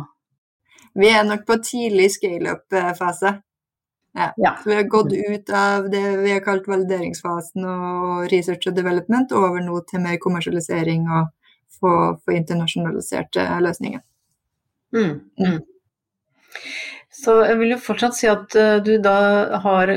Vi 0.96 1.08
er 1.10 1.24
nok 1.28 1.44
på 1.50 1.56
tidlig 1.66 2.12
scale-up-fase. 2.14 3.30
Ja. 4.14 4.34
ja. 4.38 4.58
Vi 4.66 4.76
har 4.76 4.84
gått 4.84 5.14
ut 5.14 5.50
av 5.50 5.90
det 5.90 6.04
vi 6.22 6.32
har 6.32 6.44
kalt 6.46 6.68
valideringsfasen 6.70 7.66
og 7.66 8.28
research 8.32 8.70
og 8.70 8.78
development 8.78 9.34
over 9.34 9.64
nå 9.66 9.80
til 9.90 10.04
mer 10.06 10.20
kommersialisering 10.22 11.08
og 11.10 11.32
få, 11.80 11.94
få 12.22 12.36
internasjonaliserte 12.38 13.48
løsninger. 13.66 14.04
Mm, 14.94 15.16
mm. 15.40 15.62
Så 17.24 17.36
jeg 17.46 17.58
vil 17.60 17.74
jo 17.76 17.82
fortsatt 17.82 18.18
si 18.18 18.30
at 18.30 18.56
eh, 18.58 18.80
du 18.86 18.96
da 19.02 19.18
har 19.64 19.92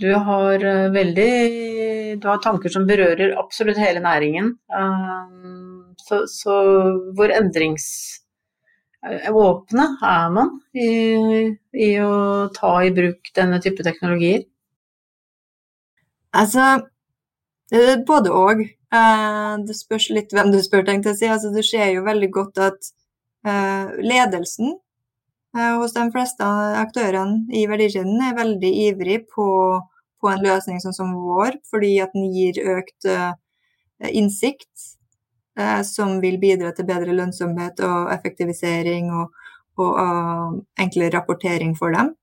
Du 0.00 0.10
har 0.14 0.64
eh, 0.64 0.90
veldig 0.94 1.32
Du 2.22 2.28
har 2.30 2.42
tanker 2.42 2.72
som 2.72 2.86
berører 2.88 3.34
absolutt 3.38 3.78
hele 3.78 4.02
næringen. 4.02 4.54
Eh, 4.70 5.94
så, 6.00 6.24
så 6.30 6.56
hvor 7.14 7.30
endringsåpne 9.04 9.86
er 10.06 10.32
man 10.34 10.50
i, 10.76 10.88
i 11.72 11.90
å 12.04 12.48
ta 12.56 12.74
i 12.84 12.92
bruk 12.94 13.32
denne 13.36 13.60
type 13.64 13.86
teknologier? 13.86 14.44
Altså, 16.36 16.66
både 18.06 18.34
òg. 18.34 18.62
Det 18.90 19.74
spørs 19.78 20.10
litt 20.14 20.32
hvem 20.34 20.52
du 20.52 20.60
spør, 20.62 20.84
tenkte 20.86 21.12
jeg 21.12 21.16
å 21.16 21.20
si. 21.20 21.32
Altså, 21.32 21.50
du 21.54 21.62
ser 21.66 21.92
jo 21.94 22.06
veldig 22.06 22.30
godt 22.34 22.62
at 22.68 22.92
ledelsen 24.02 24.76
Eh, 25.58 25.72
hos 25.80 25.96
de 25.96 26.04
fleste 26.14 26.46
aktørene 26.78 27.40
i 27.58 27.64
verdikjeden 27.66 28.20
er 28.22 28.36
veldig 28.36 28.70
ivrig 28.86 29.16
på, 29.34 29.46
på, 30.22 30.30
en 30.30 30.44
løsning 30.44 30.78
sånn 30.82 30.94
som 30.94 31.16
vår, 31.18 31.58
fordi 31.70 31.96
at 32.04 32.14
den 32.14 32.28
gir 32.30 32.60
økt 32.76 33.08
innsikt, 33.98 34.70
som 35.86 36.18
vil 36.22 36.38
bidra 36.42 36.72
til 36.76 36.88
bedre 36.88 37.14
lønnsomhet 37.16 37.82
og 37.86 38.10
effektivisering 38.14 39.12
og, 39.14 39.30
og 39.80 39.92
og 40.00 40.58
enklere 40.80 41.14
rapportering 41.16 41.76
for 41.78 41.94
dem. 41.96 42.14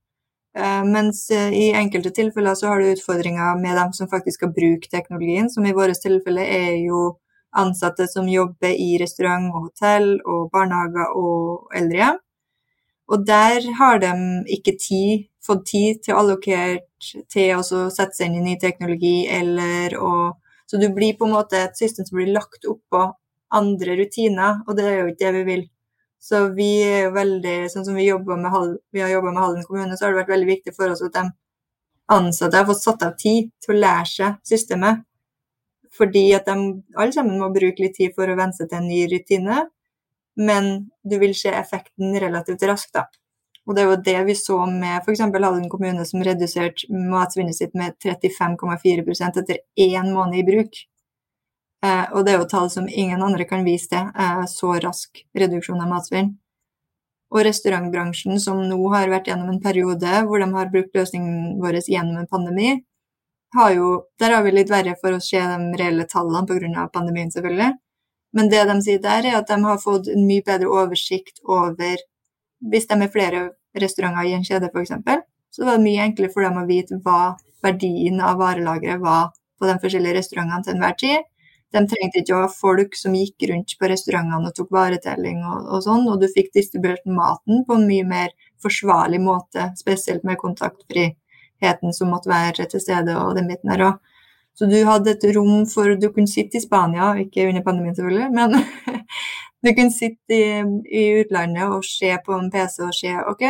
mens 0.86 1.30
i 1.32 1.72
enkelte 1.78 2.10
tilfeller 2.10 2.56
så 2.58 2.68
har 2.68 2.80
du 2.82 2.92
utfordringer 2.92 3.60
med 3.62 3.76
dem 3.78 3.92
som 3.94 4.10
faktisk 4.10 4.40
skal 4.40 4.54
bruke 4.54 4.90
teknologien, 4.90 5.50
som 5.50 5.66
i 5.66 5.74
vårt 5.74 6.02
tilfelle 6.02 6.42
er 6.42 6.78
jo 6.82 7.18
ansatte 7.54 8.08
som 8.08 8.30
jobber 8.30 8.74
i 8.74 8.98
restaurant 9.02 9.52
og 9.54 9.68
hotell 9.68 10.16
og 10.26 10.50
barnehager 10.54 11.14
og 11.18 11.70
eldrehjem 11.78 12.18
og 13.08 13.28
der 13.28 13.64
har 13.80 14.00
de 14.04 14.12
ikke 14.58 14.76
tid, 14.88 15.28
fått 15.46 15.64
tid 15.72 16.02
til 16.04 16.16
å 16.16 16.24
allokere 16.24 16.82
til 17.32 17.54
å 17.56 17.64
sette 17.64 18.18
seg 18.18 18.28
inn 18.28 18.42
i 18.42 18.50
ny 18.50 18.58
teknologi, 18.62 19.18
eller 19.30 19.98
å 20.00 20.12
Så 20.68 20.76
du 20.76 20.90
blir 20.92 21.14
på 21.16 21.24
en 21.24 21.32
måte 21.32 21.56
et 21.64 21.78
system 21.80 22.04
som 22.04 22.18
blir 22.18 22.34
lagt 22.36 22.66
oppå 22.68 23.06
andre 23.54 23.98
rutiner, 24.00 24.62
og 24.68 24.78
det 24.78 24.86
er 24.86 25.00
jo 25.00 25.10
ikke 25.12 25.24
det 25.24 25.34
vi 25.38 25.44
vil. 25.48 25.66
Så 26.28 26.48
vi 26.58 26.70
er 26.82 27.04
jo 27.06 27.12
veldig 27.14 27.58
Sånn 27.70 27.86
som 27.86 27.96
vi, 27.96 28.08
med, 28.10 28.78
vi 28.92 29.04
har 29.04 29.12
jobba 29.12 29.32
med 29.32 29.44
Halden 29.44 29.68
kommune, 29.68 29.98
så 29.98 30.08
har 30.08 30.16
det 30.16 30.24
vært 30.24 30.34
veldig 30.34 30.50
viktig 30.50 30.74
for 30.76 30.92
oss 30.92 31.04
at 31.06 31.14
de 31.14 31.28
ansatte 32.12 32.58
har 32.58 32.68
fått 32.68 32.82
satt 32.82 33.06
av 33.06 33.14
tid 33.20 33.52
til 33.64 33.76
å 33.76 33.80
lære 33.80 34.10
seg 34.10 34.42
systemet. 34.48 35.06
Fordi 35.94 36.26
at 36.36 36.50
de 36.50 36.58
alle 36.98 37.14
sammen 37.14 37.40
må 37.40 37.52
bruke 37.54 37.84
litt 37.84 37.96
tid 38.00 38.16
for 38.18 38.30
å 38.30 38.38
venne 38.38 38.56
seg 38.58 38.70
til 38.72 38.82
en 38.82 38.90
ny 38.90 39.04
rutine 39.12 39.66
men 40.38 40.90
du 41.04 41.18
vil 41.20 41.36
se 41.36 41.50
effekten 41.50 42.20
relativt 42.20 42.64
raskt. 42.64 42.94
da. 42.94 43.08
Og 43.68 43.76
det 43.76 43.84
er 43.84 43.90
jo 43.90 44.04
det 44.04 44.20
vi 44.30 44.36
så 44.38 44.58
med 44.70 45.02
f.eks. 45.02 45.20
Halden 45.20 45.70
kommune, 45.70 46.06
som 46.06 46.24
reduserte 46.24 46.88
matsvinnet 46.94 47.58
sitt 47.58 47.74
med 47.76 47.98
35,4% 48.04 49.42
etter 49.42 49.60
én 49.76 50.14
måned 50.14 50.40
i 50.40 50.46
bruk. 50.48 50.84
Eh, 51.86 52.06
og 52.14 52.26
det 52.26 52.34
er 52.34 52.42
jo 52.42 52.50
tall 52.50 52.70
som 52.74 52.90
ingen 52.90 53.22
andre 53.22 53.46
kan 53.46 53.66
vise 53.66 53.90
til, 53.92 54.10
eh, 54.18 54.44
så 54.50 54.80
rask 54.82 55.24
reduksjon 55.38 55.82
av 55.82 55.92
matsvinn. 55.92 56.36
Og 57.32 57.44
restaurantbransjen, 57.46 58.40
som 58.40 58.64
nå 58.70 58.78
har 58.94 59.12
vært 59.12 59.28
gjennom 59.28 59.50
en 59.52 59.62
periode 59.62 60.22
hvor 60.26 60.40
de 60.40 60.48
har 60.54 60.72
brukt 60.72 60.96
løsningen 60.96 61.60
vår 61.62 61.82
gjennom 61.84 62.18
en 62.18 62.28
pandemi, 62.28 62.84
har 63.56 63.74
jo, 63.74 64.06
der 64.20 64.34
har 64.36 64.44
vi 64.44 64.52
litt 64.52 64.72
verre 64.72 64.96
for 65.02 65.16
å 65.16 65.22
se 65.24 65.40
de 65.40 65.78
reelle 65.80 66.06
tallene 66.06 66.48
pga. 66.48 66.90
pandemien, 66.94 67.32
selvfølgelig. 67.32 67.74
Men 68.34 68.50
det 68.50 68.66
de 68.68 68.82
sier 68.82 69.00
der, 69.00 69.26
er 69.26 69.38
at 69.38 69.48
de 69.48 69.58
har 69.64 69.78
fått 69.78 70.08
en 70.08 70.28
mye 70.28 70.44
bedre 70.44 70.68
oversikt 70.68 71.40
over 71.44 71.98
Hvis 72.60 72.88
de 72.88 72.96
er 73.04 73.10
flere 73.14 73.42
restauranter 73.78 74.26
i 74.26 74.34
en 74.34 74.44
kjede, 74.44 74.72
f.eks., 74.74 74.90
så 75.54 75.66
var 75.66 75.78
det 75.78 75.84
mye 75.84 76.06
enklere 76.08 76.34
for 76.34 76.42
dem 76.42 76.56
å 76.58 76.66
vite 76.66 76.98
hva 77.06 77.38
verdien 77.62 78.18
av 78.20 78.40
varelageret 78.40 79.00
var 79.00 79.28
på 79.60 79.68
de 79.70 79.76
forskjellige 79.84 80.16
restaurantene 80.18 80.64
til 80.66 80.74
enhver 80.74 80.96
tid. 80.98 81.28
De 81.76 81.84
trengte 81.84 82.22
ikke 82.22 82.36
å 82.36 82.44
ha 82.46 82.50
folk 82.52 82.96
som 82.96 83.16
gikk 83.18 83.44
rundt 83.50 83.74
på 83.80 83.90
restaurantene 83.92 84.50
og 84.50 84.56
tok 84.56 84.70
varetelling 84.72 85.42
og, 85.44 85.66
og 85.76 85.82
sånn, 85.84 86.06
og 86.08 86.22
du 86.22 86.28
fikk 86.32 86.54
distribuert 86.56 87.04
maten 87.12 87.66
på 87.68 87.76
en 87.76 87.88
mye 87.90 88.06
mer 88.08 88.32
forsvarlig 88.64 89.20
måte, 89.24 89.72
spesielt 89.80 90.24
med 90.28 90.40
kontaktfriheten 90.40 91.96
som 91.96 92.14
måtte 92.14 92.32
være 92.32 92.70
til 92.72 92.84
stede, 92.84 93.18
og 93.20 93.36
den 93.36 93.52
biten 93.52 93.74
der 93.74 93.84
òg. 93.90 94.16
Så 94.58 94.66
du 94.66 94.78
hadde 94.88 95.12
et 95.14 95.26
rom 95.36 95.68
for 95.70 95.94
Du 96.02 96.08
kunne 96.10 96.30
sitte 96.30 96.58
i 96.58 96.64
Spania, 96.64 97.12
ikke 97.22 97.46
under 97.50 97.62
pandemien 97.66 97.96
selvfølgelig, 97.96 98.32
men 98.34 98.56
du 99.64 99.70
kunne 99.70 99.94
sitte 99.94 100.34
i, 100.34 100.64
i, 100.88 101.04
utlandet 101.22 101.68
og 101.68 101.86
se 101.86 102.10
på 102.26 102.34
en 102.40 102.50
PC 102.54 102.80
og 102.88 102.96
se 102.98 103.14
OK, 103.30 103.44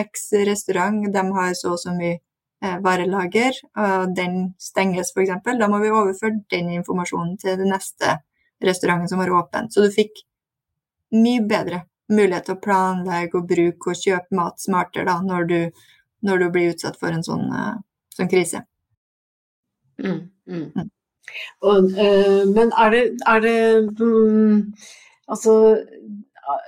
X 0.00 0.30
restaurant, 0.48 1.02
de 1.12 1.24
har 1.36 1.52
så 1.58 1.74
og 1.74 1.82
så 1.82 1.92
mye 1.92 2.22
varelager, 2.60 3.56
og 3.80 4.10
den 4.16 4.50
stenges 4.60 5.14
f.eks. 5.14 5.30
Da 5.46 5.68
må 5.70 5.78
vi 5.80 5.92
overføre 5.92 6.42
den 6.52 6.68
informasjonen 6.76 7.38
til 7.40 7.56
den 7.56 7.72
neste 7.72 8.18
restauranten 8.60 9.08
som 9.08 9.22
har 9.22 9.32
åpent. 9.32 9.72
Så 9.72 9.84
du 9.84 9.94
fikk 9.94 10.20
mye 11.16 11.42
bedre 11.48 11.84
mulighet 12.10 12.48
til 12.48 12.56
å 12.56 12.62
planlegge 12.64 13.38
og 13.38 13.48
bruke 13.50 13.92
og 13.92 14.00
kjøpe 14.02 14.36
mat 14.36 14.62
smartere 14.62 15.06
da, 15.08 15.18
når 15.24 15.48
du, 15.50 15.58
når 16.26 16.42
du 16.42 16.48
blir 16.54 16.72
utsatt 16.74 16.98
for 17.00 17.14
en 17.14 17.24
sånn, 17.26 17.46
uh, 17.48 17.76
sånn 18.16 18.30
krise. 18.30 18.64
Mm, 20.00 20.24
mm. 20.50 20.64
Mm. 20.74 20.90
Og, 21.70 21.92
uh, 21.94 22.42
men 22.50 22.72
er 22.82 22.96
det, 22.96 23.04
er 23.28 23.44
det 23.44 23.58
um, 24.02 24.72
Altså, 25.30 25.52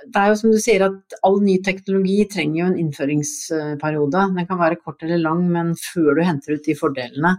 det 0.07 0.19
er 0.21 0.31
jo 0.31 0.39
som 0.39 0.53
du 0.53 0.59
sier 0.61 0.85
at 0.85 1.15
all 1.27 1.39
ny 1.43 1.57
teknologi 1.65 2.23
trenger 2.31 2.59
jo 2.59 2.67
en 2.69 2.79
innføringsperiode. 2.81 4.25
Den 4.37 4.49
kan 4.49 4.59
være 4.61 4.79
kort 4.81 5.03
eller 5.05 5.21
lang, 5.21 5.45
men 5.51 5.73
før 5.79 6.17
du 6.17 6.23
henter 6.25 6.57
ut 6.57 6.67
de 6.67 6.75
fordelene. 6.77 7.37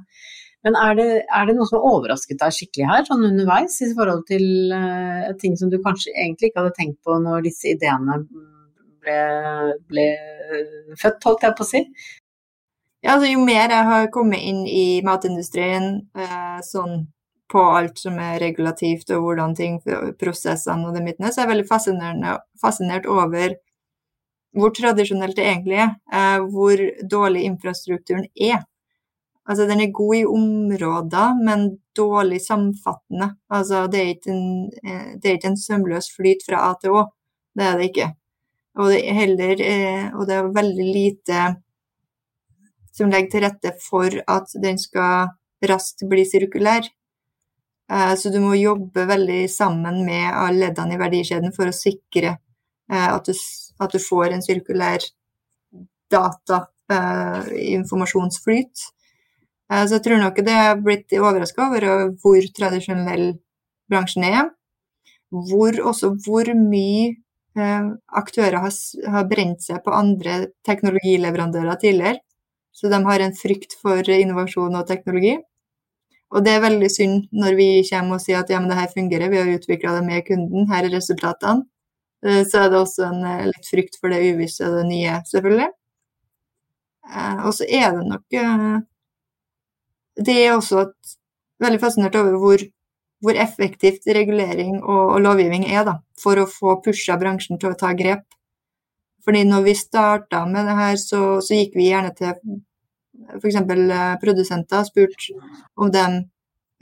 Men 0.64 0.78
er 0.80 0.96
det, 0.96 1.06
er 1.28 1.46
det, 1.46 1.54
noe 1.58 1.68
som 1.68 1.76
har 1.76 1.90
overrasket 1.92 2.40
deg 2.40 2.56
skikkelig 2.56 2.88
her, 2.88 3.04
sånn 3.04 3.26
underveis, 3.28 3.76
i 3.84 3.90
forhold 3.92 4.22
til 4.30 4.72
uh, 4.72 5.28
ting 5.40 5.58
som 5.60 5.68
du 5.72 5.76
kanskje 5.84 6.14
egentlig 6.14 6.50
ikke 6.50 6.62
hadde 6.62 6.76
tenkt 6.78 7.00
på 7.04 7.18
når 7.20 7.44
disse 7.44 7.74
ideene 7.74 8.22
ble, 9.04 9.18
ble 9.90 10.06
født, 11.00 11.20
holdt 11.28 11.44
jeg 11.44 11.58
på 11.58 11.66
å 11.66 11.68
si? 11.68 11.82
Ja, 13.04 13.18
altså, 13.18 13.28
jo 13.28 13.44
mer 13.44 13.68
jeg 13.68 13.90
har 13.90 14.08
kommet 14.14 14.40
inn 14.40 14.62
i 14.64 15.02
matindustrien, 15.04 15.90
uh, 16.16 16.56
sånn 16.64 17.02
på 17.52 17.60
alt 17.76 17.98
som 18.00 18.16
er 18.18 18.40
regulativt 18.40 19.10
og 19.14 19.26
hvordan 19.26 19.54
ting, 19.58 19.78
prosessene 20.20 20.88
og 20.88 20.96
det 20.96 21.04
midtene, 21.04 21.30
så 21.32 21.42
er 21.42 21.46
jeg 21.46 21.52
veldig 21.54 22.36
fascinert 22.62 23.08
over 23.10 23.56
hvor 24.54 24.70
tradisjonelt 24.74 25.36
det 25.36 25.48
egentlig 25.50 25.80
er. 25.82 25.96
Uh, 26.14 26.46
hvor 26.54 26.80
dårlig 27.10 27.44
infrastrukturen 27.48 28.28
er. 28.34 28.62
Altså, 29.44 29.66
den 29.68 29.80
er 29.82 29.92
god 29.92 30.16
i 30.16 30.24
områder, 30.24 31.34
men 31.44 31.66
dårlig 31.96 32.40
samfattende. 32.46 33.34
Altså, 33.50 33.86
det 33.92 34.00
er 34.00 34.12
ikke 34.14 34.32
en, 34.32 34.70
eh, 34.88 35.36
en 35.44 35.56
sømløs 35.56 36.08
flyt 36.16 36.46
fra 36.46 36.62
A 36.70 36.74
til 36.80 36.96
Å. 36.96 37.02
Det 37.54 37.64
er 37.64 37.76
det 37.78 37.90
ikke. 37.90 38.08
Og 38.80 38.88
det 38.90 39.02
er 39.04 39.14
heller 39.14 39.60
eh, 39.60 40.06
Og 40.16 40.26
det 40.26 40.34
er 40.34 40.48
veldig 40.54 40.86
lite 40.96 41.42
som 42.94 43.10
legger 43.10 43.30
til 43.30 43.44
rette 43.44 43.72
for 43.82 44.16
at 44.26 44.56
den 44.62 44.78
skal 44.78 45.34
raskt 45.68 46.06
bli 46.08 46.24
sirkulær. 46.24 46.88
Eh, 47.92 48.14
så 48.16 48.32
du 48.32 48.40
må 48.42 48.54
jobbe 48.56 49.06
veldig 49.08 49.42
sammen 49.52 50.02
med 50.06 50.56
leddene 50.56 50.96
i 50.96 51.00
verdikjeden 51.00 51.54
for 51.56 51.68
å 51.68 51.76
sikre 51.76 52.38
at 52.84 53.24
du, 53.24 53.32
at 53.80 53.94
du 53.94 53.98
får 53.98 54.34
en 54.34 54.42
sirkulær 54.44 55.00
data, 56.12 56.58
informasjonsflyt. 57.64 58.82
Eh, 59.72 59.84
så 59.86 59.96
jeg 59.96 60.04
tror 60.04 60.20
nok 60.20 60.40
det 60.44 60.54
har 60.54 60.80
blitt 60.82 61.14
overraska 61.16 61.68
over 61.68 61.86
hvor 62.22 62.48
tradisjonell 62.56 63.34
bransjen 63.90 64.26
er. 64.28 64.50
Hvor 65.34 65.78
også 65.90 66.14
hvor 66.24 66.50
mye 66.58 67.14
eh, 67.58 67.88
aktører 68.20 68.60
har, 68.66 68.76
har 69.16 69.30
brent 69.30 69.64
seg 69.64 69.82
på 69.84 69.94
andre 69.94 70.44
teknologileverandører 70.68 71.80
tidligere. 71.80 72.22
Så 72.74 72.90
de 72.90 73.00
har 73.06 73.22
en 73.22 73.36
frykt 73.38 73.76
for 73.80 74.02
innovasjon 74.10 74.74
og 74.74 74.86
teknologi. 74.88 75.36
Og 76.34 76.42
det 76.44 76.56
er 76.56 76.64
veldig 76.64 76.90
synd 76.90 77.28
når 77.34 77.54
vi 77.58 77.68
kommer 77.86 78.18
og 78.18 78.24
sier 78.24 78.40
at 78.40 78.50
ja, 78.50 78.58
men 78.58 78.72
det 78.72 78.80
her 78.80 78.90
fungerer, 78.90 79.30
vi 79.30 79.38
har 79.38 79.52
utvikla 79.54 79.94
det 79.98 80.06
med 80.06 80.24
kunden, 80.26 80.66
her 80.70 80.88
er 80.88 80.96
resultatene. 80.96 81.66
Eh, 82.26 82.42
så 82.48 82.64
er 82.64 82.72
det 82.72 82.80
også 82.80 83.06
en 83.06 83.22
litt 83.52 83.70
frykt 83.70 84.00
for 84.00 84.10
det 84.10 84.22
uvisse 84.32 84.66
og 84.66 84.80
det 84.80 84.88
nye, 84.90 85.20
selvfølgelig. 85.30 85.70
Og 87.44 87.50
så 87.52 87.66
er 87.68 87.90
det 87.92 88.06
nok 88.08 88.22
det 90.16 90.34
er 90.44 90.54
også 90.54 90.84
et, 90.84 91.16
veldig 91.62 91.80
fascinert 91.80 92.16
over 92.18 92.38
hvor, 92.38 92.62
hvor 93.22 93.38
effektivt 93.40 94.06
regulering 94.06 94.82
og, 94.82 95.14
og, 95.14 95.20
lovgivning 95.22 95.66
er 95.70 95.84
da, 95.86 95.98
for 96.20 96.38
å 96.38 96.48
få 96.50 96.78
pusha 96.84 97.16
bransjen 97.18 97.60
til 97.60 97.72
å 97.72 97.78
ta 97.78 97.92
grep. 97.96 98.24
Fordi 99.24 99.44
når 99.48 99.64
vi 99.64 99.74
starta 99.78 100.44
med 100.46 100.68
det 100.68 100.76
her, 100.78 100.96
så, 101.00 101.22
så 101.40 101.56
gikk 101.56 101.78
vi 101.78 101.88
gjerne 101.88 102.12
til 102.18 102.34
f.eks. 103.38 103.58
Eh, 103.58 104.14
produsenter 104.22 104.86
spurt 104.88 105.28
om 105.80 105.92
de 105.94 106.06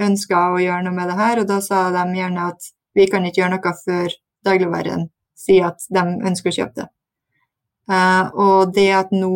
ønska 0.02 0.44
å 0.52 0.60
gjøre 0.62 0.86
noe 0.86 0.96
med 0.96 1.12
det 1.12 1.18
her, 1.18 1.42
og 1.42 1.50
da 1.50 1.60
sa 1.64 1.84
de 1.94 2.06
gjerne 2.18 2.48
at 2.52 2.72
vi 2.96 3.08
kan 3.08 3.24
ikke 3.26 3.42
gjøre 3.42 3.56
noe 3.56 3.74
før 3.84 4.16
dagligvaren 4.46 5.06
sier 5.38 5.70
at 5.70 5.84
de 5.90 6.02
ønsker 6.28 6.52
å 6.52 6.56
kjøpe 6.60 6.82
det. 6.82 6.88
Uh, 7.90 8.24
og 8.38 8.74
det 8.76 8.90
at 8.94 9.12
nå 9.14 9.32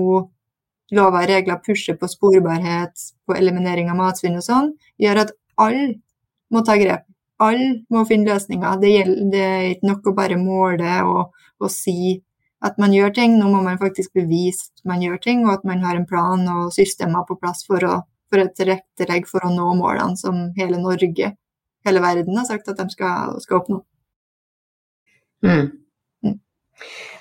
lover 0.94 1.24
og 1.24 1.30
regler 1.30 1.62
pusher 1.64 1.96
på 1.98 2.08
sporbarhet, 2.10 2.94
på 3.26 3.34
eliminering 3.34 3.90
av 3.90 3.98
matsvinn 3.98 4.38
og 4.38 4.46
sånn, 4.46 4.72
gjør 5.02 5.24
at 5.24 5.32
alle 5.62 5.96
må 6.54 6.62
ta 6.66 6.76
grep. 6.78 7.06
Alle 7.42 7.82
må 7.92 8.04
finne 8.08 8.30
løsninger. 8.30 8.78
Det, 8.80 8.92
gjelder, 8.92 9.24
det 9.32 9.42
er 9.44 9.66
ikke 9.74 9.90
nok 9.90 10.06
å 10.06 10.14
bare 10.16 10.38
måle 10.40 10.92
og, 11.04 11.34
og, 11.58 11.68
si 11.72 12.20
at 12.66 12.78
man 12.82 12.94
gjør 12.94 13.14
ting. 13.16 13.38
Nå 13.38 13.48
må 13.52 13.62
man 13.64 13.80
faktisk 13.80 14.14
bevise 14.16 14.70
at 14.74 14.84
man 14.90 15.02
gjør 15.04 15.20
ting, 15.22 15.46
og 15.46 15.58
at 15.58 15.66
man 15.68 15.82
har 15.86 15.98
en 15.98 16.06
plan 16.08 16.44
og 16.52 16.74
systemer 16.76 17.26
på 17.28 17.38
plass 17.40 17.64
for 17.68 17.82
å, 17.86 17.96
for 18.32 18.42
å 18.42 18.50
tilrettelegge 18.56 19.30
for 19.30 19.46
å 19.46 19.52
nå 19.54 19.72
målene 19.80 20.18
som 20.20 20.48
hele 20.58 20.80
Norge, 20.82 21.32
hele 21.86 22.02
verden, 22.04 22.38
har 22.38 22.48
sagt 22.48 22.68
at 22.72 22.80
de 22.82 22.88
skal, 22.92 23.36
skal 23.44 23.62
oppnå. 23.62 23.82
Mm. 25.46 25.68
Mm. 26.24 26.38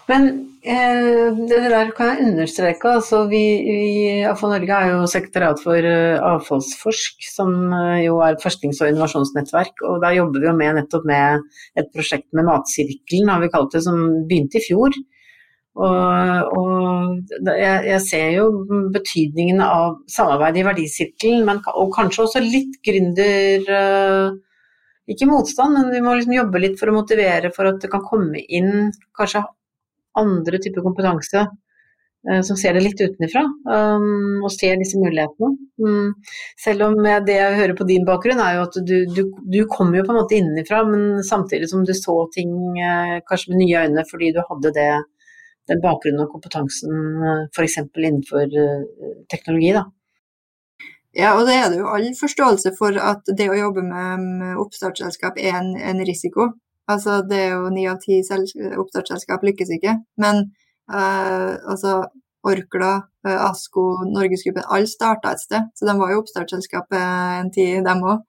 Men 0.09 0.27
eh, 0.61 1.33
det 1.49 1.59
der 1.71 1.89
kan 1.97 2.11
jeg 2.11 2.27
understreke. 2.29 2.91
Altså, 2.99 3.23
vi, 3.31 3.41
vi, 3.65 3.87
Avfall 4.29 4.53
Norge 4.55 4.77
er 4.77 4.93
jo 4.93 5.09
sekretariat 5.09 5.61
for 5.61 5.89
uh, 5.89 6.21
avfallsforsk, 6.33 7.25
som 7.33 7.55
uh, 7.73 7.97
jo 8.03 8.19
er 8.25 8.35
et 8.35 8.45
forsknings- 8.45 8.81
og 8.83 8.91
innovasjonsnettverk. 8.91 9.81
Og 9.89 9.99
der 10.05 10.17
jobber 10.19 10.43
vi 10.43 10.49
jo 10.49 10.55
med 10.57 10.79
nettopp 10.79 11.09
med 11.09 11.45
et 11.79 11.91
prosjekt 11.95 12.29
med 12.37 12.47
Matsirkelen, 12.49 13.33
har 13.33 13.43
vi 13.43 13.51
kalt 13.53 13.73
det, 13.73 13.83
som 13.87 14.01
begynte 14.29 14.61
i 14.61 14.65
fjor. 14.65 14.95
Og, 15.75 16.55
og 16.55 17.31
jeg, 17.51 17.79
jeg, 17.89 18.01
ser 18.05 18.29
jo 18.37 18.45
betydningen 18.95 19.59
av 19.65 19.97
samarbeid 20.07 20.61
i 20.61 20.63
verdisirkelen, 20.63 21.43
men, 21.47 21.59
og 21.75 21.91
kanskje 21.95 22.23
også 22.23 22.43
litt 22.45 22.77
gründer 22.85 23.67
uh, 23.67 24.37
ikke 25.11 25.27
motstand, 25.29 25.75
men 25.77 25.91
vi 25.93 26.01
må 26.01 26.15
liksom 26.15 26.33
jobbe 26.33 26.63
litt 26.63 26.79
for 26.79 26.89
å 26.89 26.95
motivere 26.95 27.51
for 27.53 27.69
at 27.69 27.83
det 27.83 27.91
kan 27.91 28.03
komme 28.05 28.41
inn 28.41 28.89
kanskje 29.17 29.43
andre 30.17 30.59
typer 30.63 30.81
kompetanse 30.85 31.43
eh, 31.43 32.41
som 32.47 32.57
ser 32.57 32.73
det 32.73 32.85
litt 32.85 33.03
utenfra, 33.03 33.43
um, 33.67 34.41
og 34.41 34.49
ser 34.53 34.79
disse 34.79 34.97
mulighetene. 34.97 35.51
Um, 35.83 36.13
selv 36.61 36.87
om 36.87 36.97
det 37.27 37.35
jeg 37.35 37.59
hører 37.59 37.75
på 37.77 37.87
din 37.89 38.07
bakgrunn, 38.07 38.41
er 38.41 38.57
jo 38.57 38.63
at 38.65 38.79
du, 38.87 38.95
du, 39.11 39.21
du 39.51 39.59
kommer 39.69 39.99
jo 39.99 40.07
på 40.07 40.15
en 40.15 40.21
måte 40.23 40.39
innenfra, 40.39 40.81
men 40.89 41.21
samtidig 41.27 41.69
som 41.69 41.85
du 41.85 41.93
så 41.93 42.17
ting 42.33 42.55
uh, 42.79 43.19
kanskje 43.29 43.53
med 43.53 43.61
nye 43.61 43.85
øyne 43.85 44.07
fordi 44.09 44.33
du 44.33 44.41
hadde 44.47 44.73
det, 44.79 44.89
den 45.69 45.81
bakgrunnen 45.83 46.25
og 46.25 46.33
kompetansen 46.33 46.95
uh, 47.21 47.45
f.eks. 47.53 47.79
innenfor 47.95 48.45
uh, 48.45 49.13
teknologi. 49.31 49.71
da. 49.77 49.85
Ja, 51.15 51.31
og 51.37 51.45
det 51.47 51.55
er 51.55 51.69
det 51.71 51.79
jo 51.79 51.87
all 51.95 52.09
forståelse 52.19 52.73
for 52.75 52.97
at 52.99 53.23
det 53.39 53.47
å 53.47 53.55
jobbe 53.55 53.85
med 53.87 54.59
oppstartsselskap 54.59 55.39
er 55.39 55.61
en, 55.61 55.71
en 55.79 56.03
risiko. 56.07 56.49
Altså, 56.91 57.21
det 57.29 57.39
er 57.39 57.55
jo 57.55 57.71
ni 57.73 57.87
av 57.87 58.01
ti 58.03 58.19
oppstartsselskap 58.21 59.45
lykkes 59.47 59.71
ikke. 59.77 59.95
Men 60.21 60.43
uh, 60.91 61.55
altså 61.71 62.01
Orkla, 62.45 62.91
uh, 63.25 63.37
Asko, 63.47 63.87
Norgesgruppen, 64.11 64.67
alle 64.67 64.91
starta 64.91 65.31
et 65.33 65.41
sted. 65.41 65.71
Så 65.73 65.87
de 65.87 65.95
var 66.01 66.11
jo 66.11 66.21
oppstartsselskap 66.21 66.93
en 66.99 67.51
tid, 67.55 67.79
dem 67.87 68.03
òg. 68.05 68.25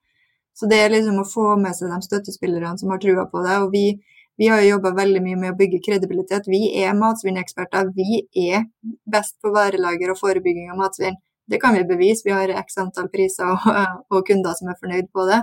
Så 0.57 0.71
det 0.71 0.79
er 0.81 0.95
liksom 0.95 1.19
å 1.21 1.29
få 1.29 1.51
med 1.61 1.77
seg 1.77 1.91
de 1.93 1.99
støttespillerne 2.07 2.79
som 2.81 2.95
har 2.95 3.03
trua 3.03 3.27
på 3.29 3.43
det. 3.45 3.59
Og 3.67 3.75
vi, 3.75 3.91
vi 4.37 4.49
har 4.53 4.61
jo 4.61 4.75
jobba 4.75 4.93
veldig 4.99 5.23
mye 5.25 5.37
med 5.41 5.55
å 5.55 5.57
bygge 5.57 5.81
kredibilitet. 5.87 6.49
Vi 6.51 6.69
er 6.83 6.97
matsvinneksperter. 6.99 7.89
Vi 7.97 8.21
er 8.51 8.67
best 9.09 9.39
på 9.41 9.53
varelager 9.55 10.13
og 10.13 10.21
forebygging 10.21 10.69
av 10.73 10.81
matsvinn. 10.83 11.17
Det 11.47 11.61
kan 11.63 11.77
vi 11.77 11.87
bevise. 11.89 12.27
Vi 12.27 12.35
har 12.35 12.53
x 12.61 12.77
antall 12.83 13.09
priser 13.09 13.49
og, 13.49 13.65
og 14.13 14.27
kunder 14.29 14.57
som 14.59 14.69
er 14.73 14.81
fornøyd 14.81 15.09
på 15.15 15.25
det. 15.31 15.41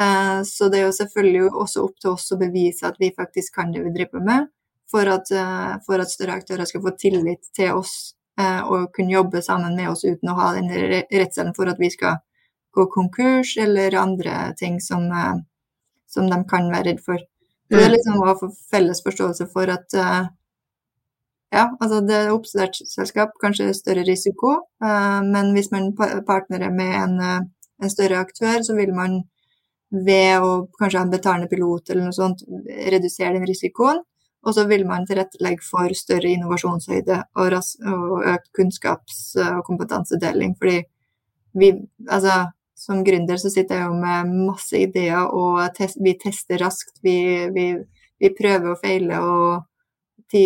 Eh, 0.00 0.42
så 0.44 0.68
det 0.68 0.80
er 0.80 0.86
jo 0.88 0.96
selvfølgelig 0.96 1.50
også 1.50 1.84
opp 1.84 1.98
til 2.00 2.14
oss 2.14 2.30
å 2.32 2.38
bevise 2.40 2.88
at 2.88 3.00
vi 3.00 3.10
faktisk 3.16 3.56
kan 3.58 3.72
det 3.72 3.82
vi 3.84 3.92
driver 3.96 4.24
med, 4.24 4.48
for 4.90 5.08
at, 5.12 5.32
eh, 5.32 5.74
for 5.86 6.00
at 6.00 6.12
større 6.12 6.38
aktører 6.40 6.68
skal 6.68 6.84
få 6.86 6.94
tillit 7.00 7.50
til 7.56 7.76
oss 7.76 8.14
eh, 8.40 8.62
og 8.64 8.92
kunne 8.96 9.16
jobbe 9.16 9.42
sammen 9.44 9.76
med 9.76 9.90
oss 9.92 10.04
uten 10.04 10.32
å 10.32 10.38
ha 10.38 10.54
den 10.56 10.70
redselen 11.10 11.52
for 11.56 11.68
at 11.68 11.80
vi 11.80 11.90
skal 11.92 12.20
gå 12.76 12.86
konkurs 12.94 13.56
eller 13.60 13.98
andre 13.98 14.54
ting 14.56 14.78
som, 14.80 15.08
som 16.06 16.28
de 16.30 16.38
kan 16.48 16.70
være 16.70 16.92
redd 16.92 17.04
for. 17.04 17.29
Så 17.70 17.76
det 17.76 17.84
er 17.84 17.92
mm. 17.92 17.94
liksom 17.94 18.22
å 18.26 18.36
få 18.40 18.50
felles 18.72 19.02
forståelse 19.04 19.46
for 19.52 19.70
at 19.70 19.94
ja, 21.50 21.64
altså 21.80 21.98
det 22.06 22.14
er 22.14 22.28
oppstartsselskap, 22.30 23.32
kanskje 23.42 23.72
større 23.74 24.04
risiko, 24.06 24.52
uh, 24.84 25.18
men 25.26 25.50
hvis 25.56 25.72
man 25.74 25.90
partnerer 25.98 26.70
med 26.70 26.92
en, 26.94 27.16
uh, 27.18 27.40
en, 27.82 27.90
større 27.90 28.20
aktør, 28.22 28.60
så 28.62 28.76
vil 28.78 28.92
man 28.94 29.18
ved 29.90 30.46
å 30.46 30.52
kanskje 30.78 31.00
ha 31.00 31.06
en 31.08 31.10
betalende 31.10 31.50
pilot 31.50 31.90
eller 31.90 32.06
noe 32.06 32.14
sånt, 32.14 32.44
redusere 32.94 33.34
den 33.34 33.48
risikoen. 33.50 34.04
Og 34.46 34.54
så 34.56 34.62
vil 34.70 34.86
man 34.88 35.02
tilrettelegge 35.04 35.66
for 35.66 35.92
større 35.98 36.30
innovasjonshøyde 36.30 37.16
og, 37.42 37.56
og 37.90 38.22
økt 38.30 38.46
kunnskaps- 38.56 39.34
og 39.42 39.58
kompetansedeling. 39.66 40.54
Fordi 40.56 40.78
vi, 41.60 41.72
altså 42.06 42.38
som 42.80 43.02
gründer 43.04 43.36
så 43.40 43.50
sitter 43.52 43.82
jeg 43.82 43.88
jo 43.90 43.96
med 44.00 44.30
masse 44.48 44.78
ideer, 44.80 45.26
og 45.36 45.60
test, 45.76 45.98
vi 46.00 46.14
tester 46.20 46.60
raskt. 46.62 46.94
Vi, 47.04 47.16
vi, 47.54 47.66
vi, 48.20 48.30
prøver 48.38 48.72
og 48.72 48.80
feiler, 48.80 49.20
og 49.20 50.30
ti, 50.32 50.44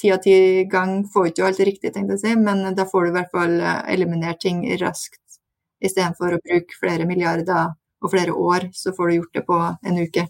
ti 0.00 0.12
av 0.14 0.22
ti 0.24 0.36
gang 0.72 1.02
får 1.12 1.30
ikke 1.30 1.46
alt 1.50 1.62
riktig, 1.68 1.92
tenkte 1.92 2.16
jeg 2.16 2.22
å 2.22 2.24
si, 2.24 2.34
men 2.40 2.64
da 2.78 2.88
får 2.88 3.04
du 3.04 3.12
i 3.12 3.16
hvert 3.18 3.34
fall 3.36 3.56
eliminert 3.92 4.40
ting 4.46 4.64
raskt. 4.80 5.20
Istedenfor 5.84 6.36
å 6.36 6.42
bruke 6.44 6.80
flere 6.80 7.08
milliarder 7.08 7.74
og 8.00 8.12
flere 8.12 8.32
år, 8.32 8.70
så 8.76 8.94
får 8.96 9.08
du 9.08 9.18
gjort 9.18 9.36
det 9.36 9.46
på 9.48 9.60
en 9.60 10.00
uke. 10.00 10.28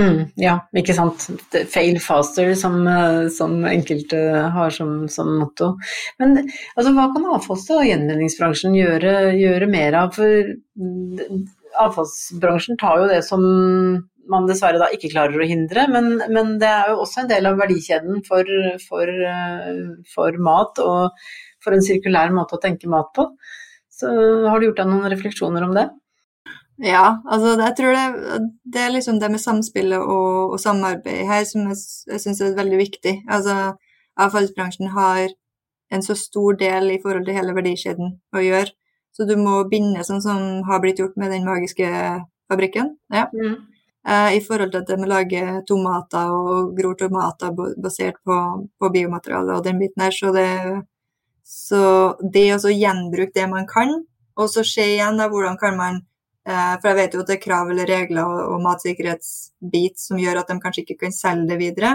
Mm, 0.00 0.30
ja, 0.40 0.54
ikke 0.78 0.94
sant. 0.96 1.26
Fail 1.68 1.98
faster, 2.00 2.54
som, 2.56 2.78
eh, 2.88 3.26
som 3.34 3.58
enkelte 3.68 4.20
har 4.54 4.72
som, 4.72 5.02
som, 5.12 5.28
motto. 5.40 5.74
Men 6.22 6.38
altså, 6.40 6.94
hva 6.96 7.10
kan 7.12 7.28
avfalls- 7.34 7.68
og 7.76 7.84
gjenvinningsbransjen 7.84 8.76
gjøre, 8.78 9.12
gjøre, 9.36 9.68
mer 9.68 9.98
av? 10.00 10.16
For 10.16 10.54
mm, 10.80 11.44
avfallsbransjen 11.84 12.80
tar 12.80 13.02
jo 13.02 13.12
det 13.12 13.20
som 13.26 13.44
man 14.32 14.48
dessverre 14.48 14.80
da 14.80 14.88
ikke 14.94 15.10
klarer 15.12 15.42
å 15.42 15.48
hindre, 15.48 15.84
men, 15.92 16.14
men 16.32 16.56
det 16.62 16.70
er 16.70 16.92
jo 16.92 17.02
også 17.02 17.24
en 17.24 17.32
del 17.32 17.48
av 17.50 17.58
verdikjeden 17.60 18.22
for, 18.24 18.48
for, 18.86 19.10
eh, 19.10 19.82
for 20.14 20.38
mat 20.40 20.80
og 20.80 21.26
for 21.62 21.76
en 21.76 21.84
sirkulær 21.84 22.32
måte 22.34 22.56
å 22.56 22.62
tenke 22.62 22.90
mat 22.90 23.12
på. 23.16 23.28
Så 23.92 24.08
har 24.48 24.56
du 24.58 24.70
gjort 24.70 24.80
deg 24.80 24.88
noen 24.88 25.12
refleksjoner 25.12 25.66
om 25.66 25.76
det? 25.76 25.90
Ja, 26.82 27.22
altså 27.30 27.54
jeg 27.60 27.74
tror 27.78 27.94
det, 27.94 28.38
det 28.74 28.80
er 28.82 28.90
liksom 28.90 29.20
det 29.22 29.30
med 29.30 29.40
samspillet 29.40 30.02
og, 30.02 30.56
og 30.56 30.60
samarbeid 30.60 31.28
her 31.28 31.44
som 31.46 31.68
jeg, 31.70 31.78
jeg 32.10 32.22
syns 32.24 32.42
er 32.42 32.56
veldig 32.58 32.80
viktig. 32.80 33.14
Altså 33.30 33.76
avfallsbransjen 34.18 34.90
har 34.96 35.30
en 35.92 36.02
så 36.02 36.16
stor 36.18 36.58
del 36.58 36.90
i 36.90 37.00
forhold 37.02 37.28
til 37.28 37.36
hele 37.38 37.54
verdikjeden 37.54 38.16
å 38.34 38.42
gjøre. 38.42 38.74
Så 39.12 39.28
du 39.28 39.36
må 39.36 39.60
binde, 39.70 40.02
sånn 40.08 40.22
som 40.24 40.62
har 40.66 40.80
blitt 40.82 40.98
gjort 40.98 41.18
med 41.20 41.30
den 41.30 41.44
magiske 41.46 41.86
fabrikken. 42.50 42.96
Ja. 43.12 43.28
Mm. 43.30 43.58
Eh, 44.08 44.36
I 44.38 44.40
forhold 44.42 44.72
til 44.72 44.82
at 44.82 44.88
de 44.90 45.08
lager 45.08 45.60
tomater 45.68 46.32
og 46.34 46.72
gror 46.78 46.96
tomater 46.98 47.52
basert 47.54 48.18
på, 48.26 48.38
på 48.80 48.90
biomateriale 48.94 49.58
og 49.58 49.66
den 49.66 49.78
biten 49.82 50.02
her. 50.02 50.16
Så 50.16 50.32
det, 50.34 50.48
så 51.46 51.82
det 52.24 52.48
å 52.56 52.72
gjenbruke 52.72 53.36
det 53.36 53.46
man 53.52 53.68
kan, 53.70 54.00
og 54.34 54.48
så 54.50 54.64
se 54.66 54.94
igjen 54.96 55.20
da, 55.20 55.28
hvordan 55.30 55.60
kan 55.60 55.76
man 55.78 56.00
for 56.42 56.88
jeg 56.90 56.98
vet 56.98 57.12
jo 57.14 57.20
at 57.22 57.28
det 57.30 57.36
er 57.36 57.42
krav 57.44 57.68
eller 57.70 57.86
regler 57.86 58.26
og, 58.26 58.56
matsikkerhetsbit 58.64 60.00
som 60.02 60.18
gjør 60.18 60.40
at 60.40 60.48
de 60.50 60.56
kanskje 60.62 60.82
ikke 60.82 61.04
kan 61.04 61.14
selge 61.14 61.52
det 61.52 61.58
videre. 61.60 61.92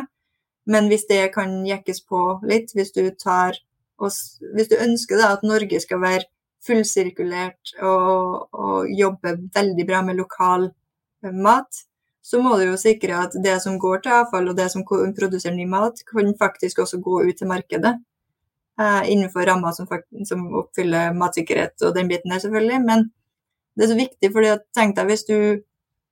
Men 0.67 0.87
hvis 0.91 1.03
det 1.09 1.33
kan 1.33 1.57
jekkes 1.67 2.03
på 2.07 2.21
litt, 2.47 2.71
hvis 2.75 2.93
du 2.95 3.09
tar 3.11 3.59
og, 3.97 4.11
Hvis 4.53 4.69
du 4.69 4.75
ønsker 4.77 5.17
da 5.17 5.31
at 5.33 5.43
Norge 5.43 5.79
skal 5.81 5.99
være 6.03 6.27
fullsirkulert 6.67 7.71
og, 7.81 8.47
og 8.53 8.91
jobbe 8.93 9.33
veldig 9.55 9.85
bra 9.87 10.03
med 10.05 10.19
lokal 10.19 10.67
eh, 10.69 11.33
mat, 11.33 11.81
så 12.21 12.41
må 12.43 12.57
du 12.59 12.67
jo 12.67 12.77
sikre 12.77 13.23
at 13.23 13.37
det 13.43 13.55
som 13.63 13.79
går 13.79 14.03
til 14.03 14.13
avfall, 14.19 14.49
og 14.51 14.57
det 14.57 14.67
som 14.73 14.83
produserer 14.85 15.55
ny 15.55 15.65
mat, 15.71 16.01
kan 16.09 16.33
faktisk 16.39 16.83
også 16.83 16.99
gå 17.01 17.21
ut 17.23 17.37
til 17.39 17.49
markedet. 17.49 17.93
Eh, 18.81 19.03
innenfor 19.13 19.47
rammer 19.47 19.71
som, 19.73 19.87
som, 20.29 20.43
oppfyller 20.61 21.15
matsikkerhet 21.17 21.87
og 21.87 21.95
den 21.95 22.11
biten 22.11 22.33
der, 22.33 22.43
selvfølgelig. 22.43 22.81
Men 22.85 23.07
det 23.77 23.85
er 23.85 23.93
så 23.93 23.97
viktig, 23.99 24.31
fordi 24.33 24.51
at, 24.55 24.65
tenk 24.75 24.97
deg 24.97 25.09
hvis 25.11 25.25
du, 25.29 25.37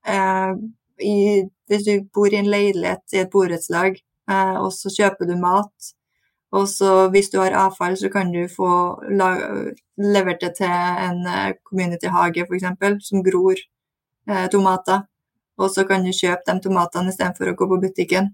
eh, 0.07 0.51
i, 1.01 1.17
hvis 1.69 1.85
du 1.87 1.93
bor 2.13 2.29
i 2.29 2.39
en 2.39 2.49
leilighet 2.51 3.15
i 3.17 3.23
et 3.23 3.31
borettslag, 3.33 3.97
eh, 4.29 4.57
og 4.61 4.71
så 4.75 4.93
kjøper 4.93 5.29
du 5.29 5.35
mat, 5.41 5.93
og 6.55 6.69
så 6.69 7.09
hvis 7.11 7.29
du 7.33 7.39
har 7.41 7.57
avfall, 7.65 7.97
så 7.97 8.09
kan 8.09 8.31
du 8.31 8.45
få 8.47 8.69
levert 9.97 10.41
det 10.41 10.53
til 10.59 10.71
en 11.07 11.25
eh, 11.27 11.51
community-hage 11.67 12.45
f.eks., 12.45 13.09
som 13.09 13.23
gror 13.25 13.57
eh, 14.29 14.47
tomater. 14.51 15.03
Og 15.57 15.71
så 15.71 15.85
kan 15.87 16.03
du 16.03 16.11
kjøpe 16.15 16.43
de 16.47 16.59
tomatene 16.63 17.11
istedenfor 17.11 17.51
å 17.51 17.55
gå 17.59 17.67
på 17.71 17.81
butikken. 17.83 18.31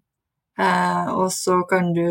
Eh, 0.59 1.07
og 1.15 1.31
så 1.33 1.61
kan 1.69 1.93
du 1.95 2.05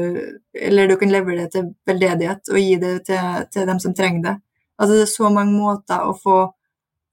Eller 0.54 0.88
du 0.88 0.96
kan 0.96 1.10
levere 1.12 1.44
det 1.44 1.52
til 1.52 1.74
veldedighet 1.86 2.48
og 2.48 2.58
gi 2.58 2.76
det 2.80 2.94
til, 3.06 3.44
til 3.52 3.66
dem 3.68 3.78
som 3.78 3.94
trenger 3.94 4.22
det. 4.24 4.36
Altså 4.78 4.96
det 4.96 5.02
er 5.02 5.12
så 5.12 5.30
mange 5.30 5.52
måter 5.52 6.06
å 6.08 6.16
få 6.16 6.38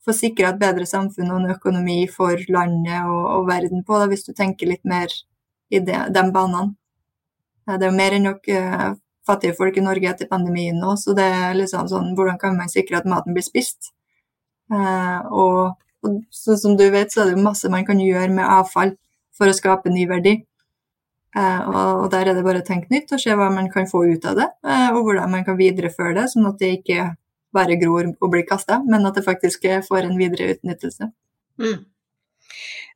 få 0.08 0.16
sikra 0.16 0.54
et 0.54 0.62
bedre 0.62 0.88
samfunn 0.88 1.32
og 1.34 1.42
en 1.42 1.56
økonomi 1.56 2.00
for 2.12 2.40
landet 2.54 3.04
og, 3.04 3.24
og 3.36 3.50
verden 3.50 3.84
på, 3.88 3.98
da, 4.00 4.08
hvis 4.10 4.26
du 4.28 4.34
tenker 4.36 4.70
litt 4.72 4.86
mer 4.88 5.12
i 5.70 5.82
de, 5.84 5.98
de 6.14 6.24
banene. 6.34 6.76
Det 7.68 7.84
er 7.84 7.90
jo 7.90 7.98
mer 7.98 8.16
enn 8.16 8.30
nok 8.30 8.46
uh, 8.56 8.94
fattige 9.28 9.58
folk 9.58 9.76
i 9.76 9.84
Norge 9.84 10.08
etter 10.08 10.30
pandemien 10.32 10.78
nå, 10.80 10.94
så 10.96 11.16
det 11.18 11.26
er 11.36 11.58
liksom 11.60 11.90
sånn 11.92 12.14
hvordan 12.16 12.40
kan 12.40 12.56
man 12.56 12.72
sikre 12.72 13.02
at 13.02 13.10
maten 13.10 13.36
blir 13.36 13.44
spist? 13.44 13.92
Uh, 14.72 15.20
og, 15.28 15.60
og 16.08 16.22
så, 16.32 16.56
som 16.60 16.78
du 16.80 16.86
vet, 16.94 17.12
så 17.12 17.26
er 17.26 17.32
det 17.32 17.36
jo 17.36 17.44
masse 17.44 17.72
man 17.72 17.84
kan 17.88 18.00
gjøre 18.00 18.32
med 18.32 18.48
avfall 18.48 18.96
for 19.36 19.52
å 19.52 19.56
skape 19.56 19.92
ny 19.92 20.08
verdi. 20.10 20.40
Og, 21.38 21.76
og, 21.76 22.06
der 22.10 22.32
er 22.32 22.34
det 22.34 22.42
bare 22.42 22.64
å 22.64 22.66
tenke 22.66 22.90
nytt 22.90 23.12
og 23.14 23.20
se 23.22 23.36
hva 23.38 23.52
man 23.54 23.68
kan 23.70 23.86
få 23.86 24.00
ut 24.10 24.24
av 24.26 24.40
det, 24.40 24.46
og 24.96 25.04
hvordan 25.06 25.30
man 25.30 25.44
kan 25.46 25.60
videreføre 25.60 26.16
det, 26.16 26.24
sånn 26.32 26.48
at 26.50 26.58
det 26.58 26.72
ikke 26.80 27.04
bare 27.56 27.78
gror 27.80 28.10
og 28.12 28.32
blir 28.34 28.46
kasta, 28.48 28.82
men 28.86 29.06
at 29.08 29.18
det 29.18 29.26
faktisk 29.26 29.66
får 29.88 30.08
en 30.08 30.20
videre 30.20 30.54
utnyttelse. 30.56 31.10
Mm. 31.62 31.80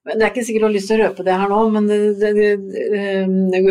Men 0.06 0.18
Det 0.18 0.26
er 0.26 0.32
ikke 0.32 0.46
sikkert 0.46 0.64
du 0.64 0.68
har 0.68 0.76
lyst 0.76 0.90
til 0.92 1.00
å 1.00 1.06
røpe 1.06 1.26
det 1.26 1.38
her 1.42 1.52
nå, 1.52 1.62
men 1.76 1.90
det, 1.90 2.00
det, 2.22 2.52
det, 3.54 3.62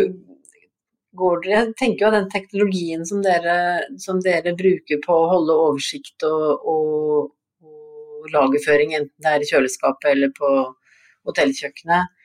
går 1.21 1.41
dere 1.43 1.57
Jeg 1.57 1.73
tenker 1.79 2.05
jo 2.05 2.09
at 2.09 2.17
den 2.17 2.29
teknologien 2.31 3.03
som 3.07 3.23
dere, 3.25 3.55
som 3.99 4.21
dere, 4.23 4.55
bruker 4.57 5.01
på 5.03 5.17
å 5.17 5.27
holde 5.33 5.57
oversikt 5.65 6.23
og, 6.27 6.69
og, 6.71 7.67
og 7.67 8.31
lagerføring, 8.31 8.95
enten 8.95 9.25
det 9.25 9.33
er 9.35 9.43
i 9.43 9.49
kjøleskapet 9.49 10.13
eller 10.13 10.31
på 10.37 10.53
hotellkjøkkenet, 11.27 12.15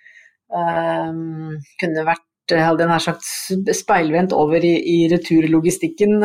um, 0.55 1.59
kunne 1.83 2.07
vært 2.07 2.25
Eh, 2.27 2.36
hadde 2.55 2.85
jeg 2.85 2.91
nær 2.91 3.03
sagt, 3.03 3.27
speilvendt 3.75 4.35
over 4.37 4.63
i, 4.63 4.75
i 4.79 4.97
returlogistikken 5.11 6.21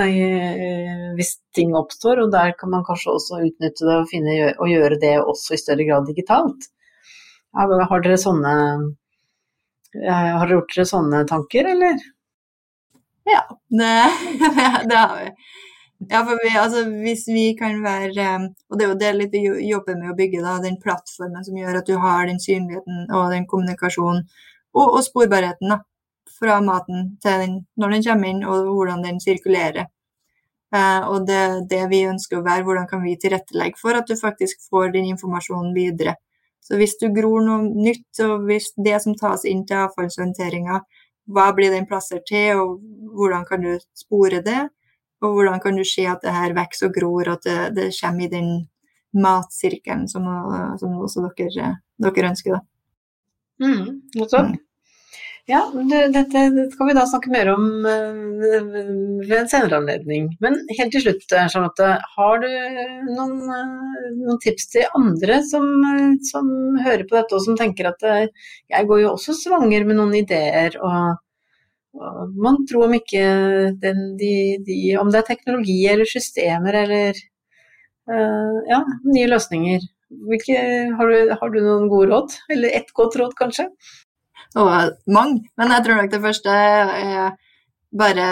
hvis 1.17 1.33
ting 1.57 1.73
oppstår. 1.77 2.21
Og 2.25 2.31
der 2.33 2.53
kan 2.59 2.69
man 2.73 2.85
kanskje 2.87 3.15
også 3.15 3.41
utnytte 3.41 3.87
det 3.87 3.97
og, 3.97 4.07
finne, 4.11 4.37
og 4.57 4.69
gjøre 4.69 4.99
det 5.01 5.15
også 5.21 5.55
i 5.55 5.61
større 5.61 5.87
grad 5.87 6.05
digitalt. 6.09 6.69
Har 7.57 8.05
dere 8.05 8.19
sånne 8.21 8.55
har 9.91 10.45
dere 10.45 10.55
gjort 10.55 10.75
dere 10.75 10.87
sånne 10.87 11.25
tanker, 11.27 11.67
eller? 11.73 11.97
Ja, 13.27 13.41
det, 13.69 13.91
det 14.89 14.95
har 15.01 15.17
vi. 15.17 15.27
Ja, 16.09 16.23
for 16.25 16.39
vi, 16.41 16.49
altså, 16.57 16.85
hvis 17.03 17.27
vi 17.29 17.51
kan 17.53 17.83
være 17.83 18.23
Og 18.71 18.77
det 18.79 18.85
er 18.85 18.89
jo 18.89 18.97
det 18.97 19.11
litt 19.13 19.35
vi 19.35 19.43
jobber 19.69 19.99
med 19.99 20.09
å 20.13 20.17
bygge, 20.17 20.41
da, 20.41 20.55
den 20.63 20.79
plattformen 20.81 21.45
som 21.45 21.59
gjør 21.59 21.77
at 21.81 21.89
du 21.89 21.93
har 22.01 22.25
den 22.25 22.41
synligheten 22.41 23.05
og 23.13 23.29
den 23.29 23.45
kommunikasjonen 23.45 24.23
og, 24.73 24.87
og 24.87 25.01
sporbarheten. 25.05 25.69
da 25.69 25.83
fra 26.39 26.59
maten 26.63 27.15
til 27.21 27.43
den, 27.43 27.57
når 27.77 27.95
den 27.95 28.05
kommer 28.05 28.31
inn, 28.31 28.43
og 28.47 28.69
hvordan 28.69 29.03
den 29.05 29.19
sirkulerer. 29.23 29.89
Uh, 30.71 31.03
og 31.11 31.25
det, 31.27 31.41
det 31.67 31.83
vi 31.91 32.05
ønsker 32.07 32.39
å 32.39 32.45
være, 32.45 32.63
hvordan 32.63 32.87
kan 32.87 33.01
vi 33.03 33.17
tilrettelegge 33.19 33.79
for 33.81 33.97
at 33.97 34.07
du 34.07 34.15
faktisk 34.15 34.61
får 34.71 34.93
din 34.93 35.09
informasjon 35.11 35.73
videre. 35.75 36.15
Så 36.63 36.77
hvis 36.79 36.95
du 37.01 37.09
gror 37.11 37.43
noe 37.43 37.65
nytt, 37.67 38.07
og 38.23 38.45
hvis 38.47 38.71
det 38.79 39.01
som 39.03 39.17
tas 39.19 39.43
inn 39.49 39.65
til 39.67 39.81
avfallshåndteringa, 39.83 40.79
hva 41.31 41.47
blir 41.57 41.73
den 41.73 41.87
plassert 41.89 42.23
til, 42.29 42.61
og 42.61 43.17
hvordan 43.17 43.43
kan 43.49 43.65
du 43.65 43.73
spore 43.97 44.39
det? 44.45 44.61
Og 45.21 45.35
hvordan 45.35 45.59
kan 45.61 45.77
du 45.77 45.83
se 45.85 46.05
at 46.09 46.23
det 46.23 46.33
her 46.33 46.55
vokser 46.57 46.89
og 46.89 46.95
gror, 46.95 47.33
at 47.35 47.43
det, 47.45 47.57
det 47.75 47.89
kommer 47.97 48.25
i 48.25 48.31
den 48.31 48.51
matsirkelen 49.11 50.07
som, 50.09 50.25
som 50.79 50.97
også 51.03 51.27
dere, 51.37 51.75
dere 51.99 52.31
ønsker, 52.31 52.55
da. 52.55 52.61
Mm. 53.61 54.01
Ja, 55.51 55.61
dette 56.13 56.41
skal 56.71 56.87
vi 56.87 56.93
da 56.95 57.01
snakke 57.09 57.31
mer 57.33 57.49
om 57.51 57.63
uh, 57.83 58.43
ved 59.25 59.33
en 59.35 59.49
senere 59.51 59.81
anledning. 59.81 60.29
Men 60.43 60.55
helt 60.77 60.93
til 60.95 61.03
slutt, 61.03 61.25
eh, 61.35 61.47
Charlotte. 61.51 61.87
Har 62.15 62.39
du 62.39 62.47
noen, 63.09 63.33
uh, 63.49 64.05
noen 64.21 64.39
tips 64.43 64.69
til 64.71 64.85
andre 64.95 65.41
som, 65.49 65.65
uh, 65.83 66.13
som, 66.29 66.47
hører 66.85 67.03
på 67.09 67.17
dette 67.17 67.35
og 67.35 67.43
som 67.43 67.57
tenker 67.59 67.89
at 67.89 68.05
jeg 68.05 68.87
går 68.87 69.01
jo 69.03 69.09
også 69.11 69.35
svanger 69.35 69.83
med 69.87 69.99
noen 69.99 70.15
ideer 70.21 70.77
og, 70.79 71.19
man 72.39 72.61
tror 72.69 72.85
om 72.85 72.93
ikke 72.95 73.21
den, 73.81 73.97
de, 74.15 74.35
de, 74.63 74.75
Om 74.95 75.09
det 75.11 75.17
er 75.19 75.25
teknologi 75.27 75.75
eller 75.91 76.07
systemer 76.07 76.77
eller 76.85 77.17
ja, 78.07 78.77
nye 79.03 79.27
løsninger. 79.27 79.83
Hvilke, 80.29 80.61
har, 80.95 81.11
du, 81.11 81.33
har, 81.35 81.51
du, 81.51 81.59
noen 81.59 81.91
gode 81.91 82.07
råd? 82.13 82.37
Eller 82.55 82.77
ett 82.79 82.95
godt 82.95 83.19
råd, 83.19 83.35
kanskje? 83.35 83.67
Og 84.59 84.97
mange. 85.07 85.45
Men 85.57 85.71
jeg 85.75 85.85
tror 85.85 85.99
nok 86.01 86.11
det 86.11 86.21
første 86.23 86.55
er 86.55 87.35
bare, 87.97 88.27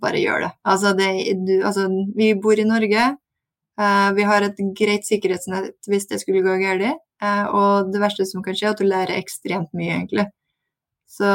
bare 0.00 0.20
gjør 0.22 0.46
det. 0.46 0.52
Altså, 0.64 0.92
det 0.98 1.10
du, 1.46 1.54
altså, 1.66 1.88
vi 2.16 2.34
bor 2.42 2.58
i 2.58 2.68
Norge. 2.68 3.08
Uh, 3.76 4.10
vi 4.16 4.24
har 4.24 4.42
et 4.42 4.60
greit 4.78 5.04
sikkerhetsnett 5.04 5.90
hvis 5.90 6.08
det 6.08 6.22
skulle 6.22 6.44
gå 6.44 6.56
galt. 6.62 7.02
Uh, 7.22 7.44
og 7.48 7.92
det 7.92 8.00
verste 8.02 8.26
som 8.28 8.44
kan 8.44 8.56
skje, 8.56 8.70
er 8.70 8.76
at 8.76 8.80
du 8.80 8.88
lærer 8.88 9.18
ekstremt 9.18 9.72
mye, 9.76 9.98
egentlig. 9.98 10.26
Så 11.06 11.28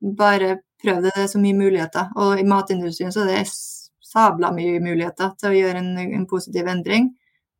bare 0.00 0.58
prøv 0.82 1.02
det. 1.04 1.14
Det 1.14 1.24
er 1.24 1.32
så 1.32 1.40
mye 1.42 1.56
muligheter. 1.56 2.10
Og 2.16 2.40
i 2.40 2.46
matindustrien 2.46 3.12
så 3.14 3.24
er 3.24 3.32
det 3.34 3.46
sabla 4.10 4.50
mye 4.54 4.80
muligheter 4.82 5.34
til 5.38 5.50
å 5.50 5.56
gjøre 5.56 5.82
en, 5.82 5.96
en 6.18 6.28
positiv 6.30 6.68
endring. 6.70 7.10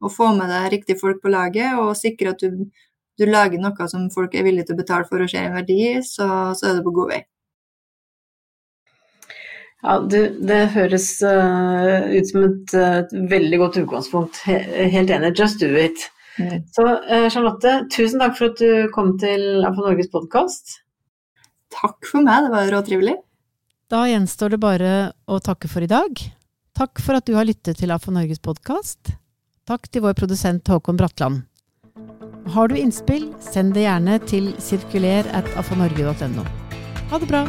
Og 0.00 0.12
få 0.14 0.30
med 0.32 0.48
deg 0.48 0.70
riktige 0.72 1.00
folk 1.00 1.20
på 1.22 1.32
laget, 1.32 1.76
og 1.76 1.92
sikre 1.98 2.32
at 2.32 2.40
du, 2.40 2.64
du 3.20 3.26
lager 3.28 3.60
noe 3.60 3.88
som 3.92 4.08
folk 4.12 4.34
er 4.34 4.46
villige 4.46 4.70
til 4.70 4.78
å 4.78 4.80
betale 4.80 5.06
for 5.08 5.22
og 5.22 5.30
ser 5.30 5.50
en 5.50 5.58
verdi 5.58 5.82
så, 6.06 6.26
så 6.56 6.70
er 6.70 6.78
du 6.78 6.86
på 6.86 6.94
god 6.96 7.12
vei. 7.12 7.20
Ja, 9.80 9.96
det, 10.12 10.22
det 10.44 10.60
høres 10.74 11.06
uh, 11.24 12.08
ut 12.12 12.28
som 12.28 12.42
et, 12.44 12.74
et, 12.76 13.12
veldig 13.30 13.60
godt 13.62 13.78
utgangspunkt. 13.80 14.42
Helt 14.44 15.12
enig. 15.14 15.32
Just 15.38 15.62
do 15.62 15.70
it. 15.72 16.02
Mm. 16.36 16.60
Så 16.68 16.84
uh, 16.84 17.28
Charlotte, 17.32 17.72
tusen 17.92 18.20
takk 18.20 18.36
for 18.36 18.52
at 18.52 18.60
du 18.60 18.92
kom 18.92 19.14
til 19.20 19.64
AFA 19.64 19.86
Norges 19.86 20.12
podkast. 20.12 20.80
Takk 21.72 22.04
for 22.04 22.26
meg, 22.26 22.44
det 22.44 22.52
var 22.52 22.72
råtrivelig. 22.74 23.16
Da 23.90 24.04
gjenstår 24.06 24.54
det 24.54 24.60
bare 24.62 24.92
å 25.26 25.40
takke 25.42 25.70
for 25.70 25.86
i 25.86 25.90
dag. 25.90 26.20
Takk 26.76 27.00
for 27.02 27.16
at 27.16 27.26
du 27.26 27.34
har 27.38 27.48
lyttet 27.48 27.80
til 27.80 27.92
AFA 27.94 28.12
Norges 28.14 28.42
podkast. 28.44 29.14
Takk 29.68 29.88
til 29.88 30.04
vår 30.04 30.18
produsent 30.18 30.68
Håkon 30.68 31.00
Bratland. 31.00 31.46
Har 32.50 32.68
du 32.68 32.76
innspill, 32.78 33.28
send 33.40 33.76
det 33.76 33.84
gjerne 33.84 34.16
til 34.26 34.48
sirkuler 34.58 35.28
Ha 37.12 37.20
det 37.22 37.30
bra! 37.30 37.44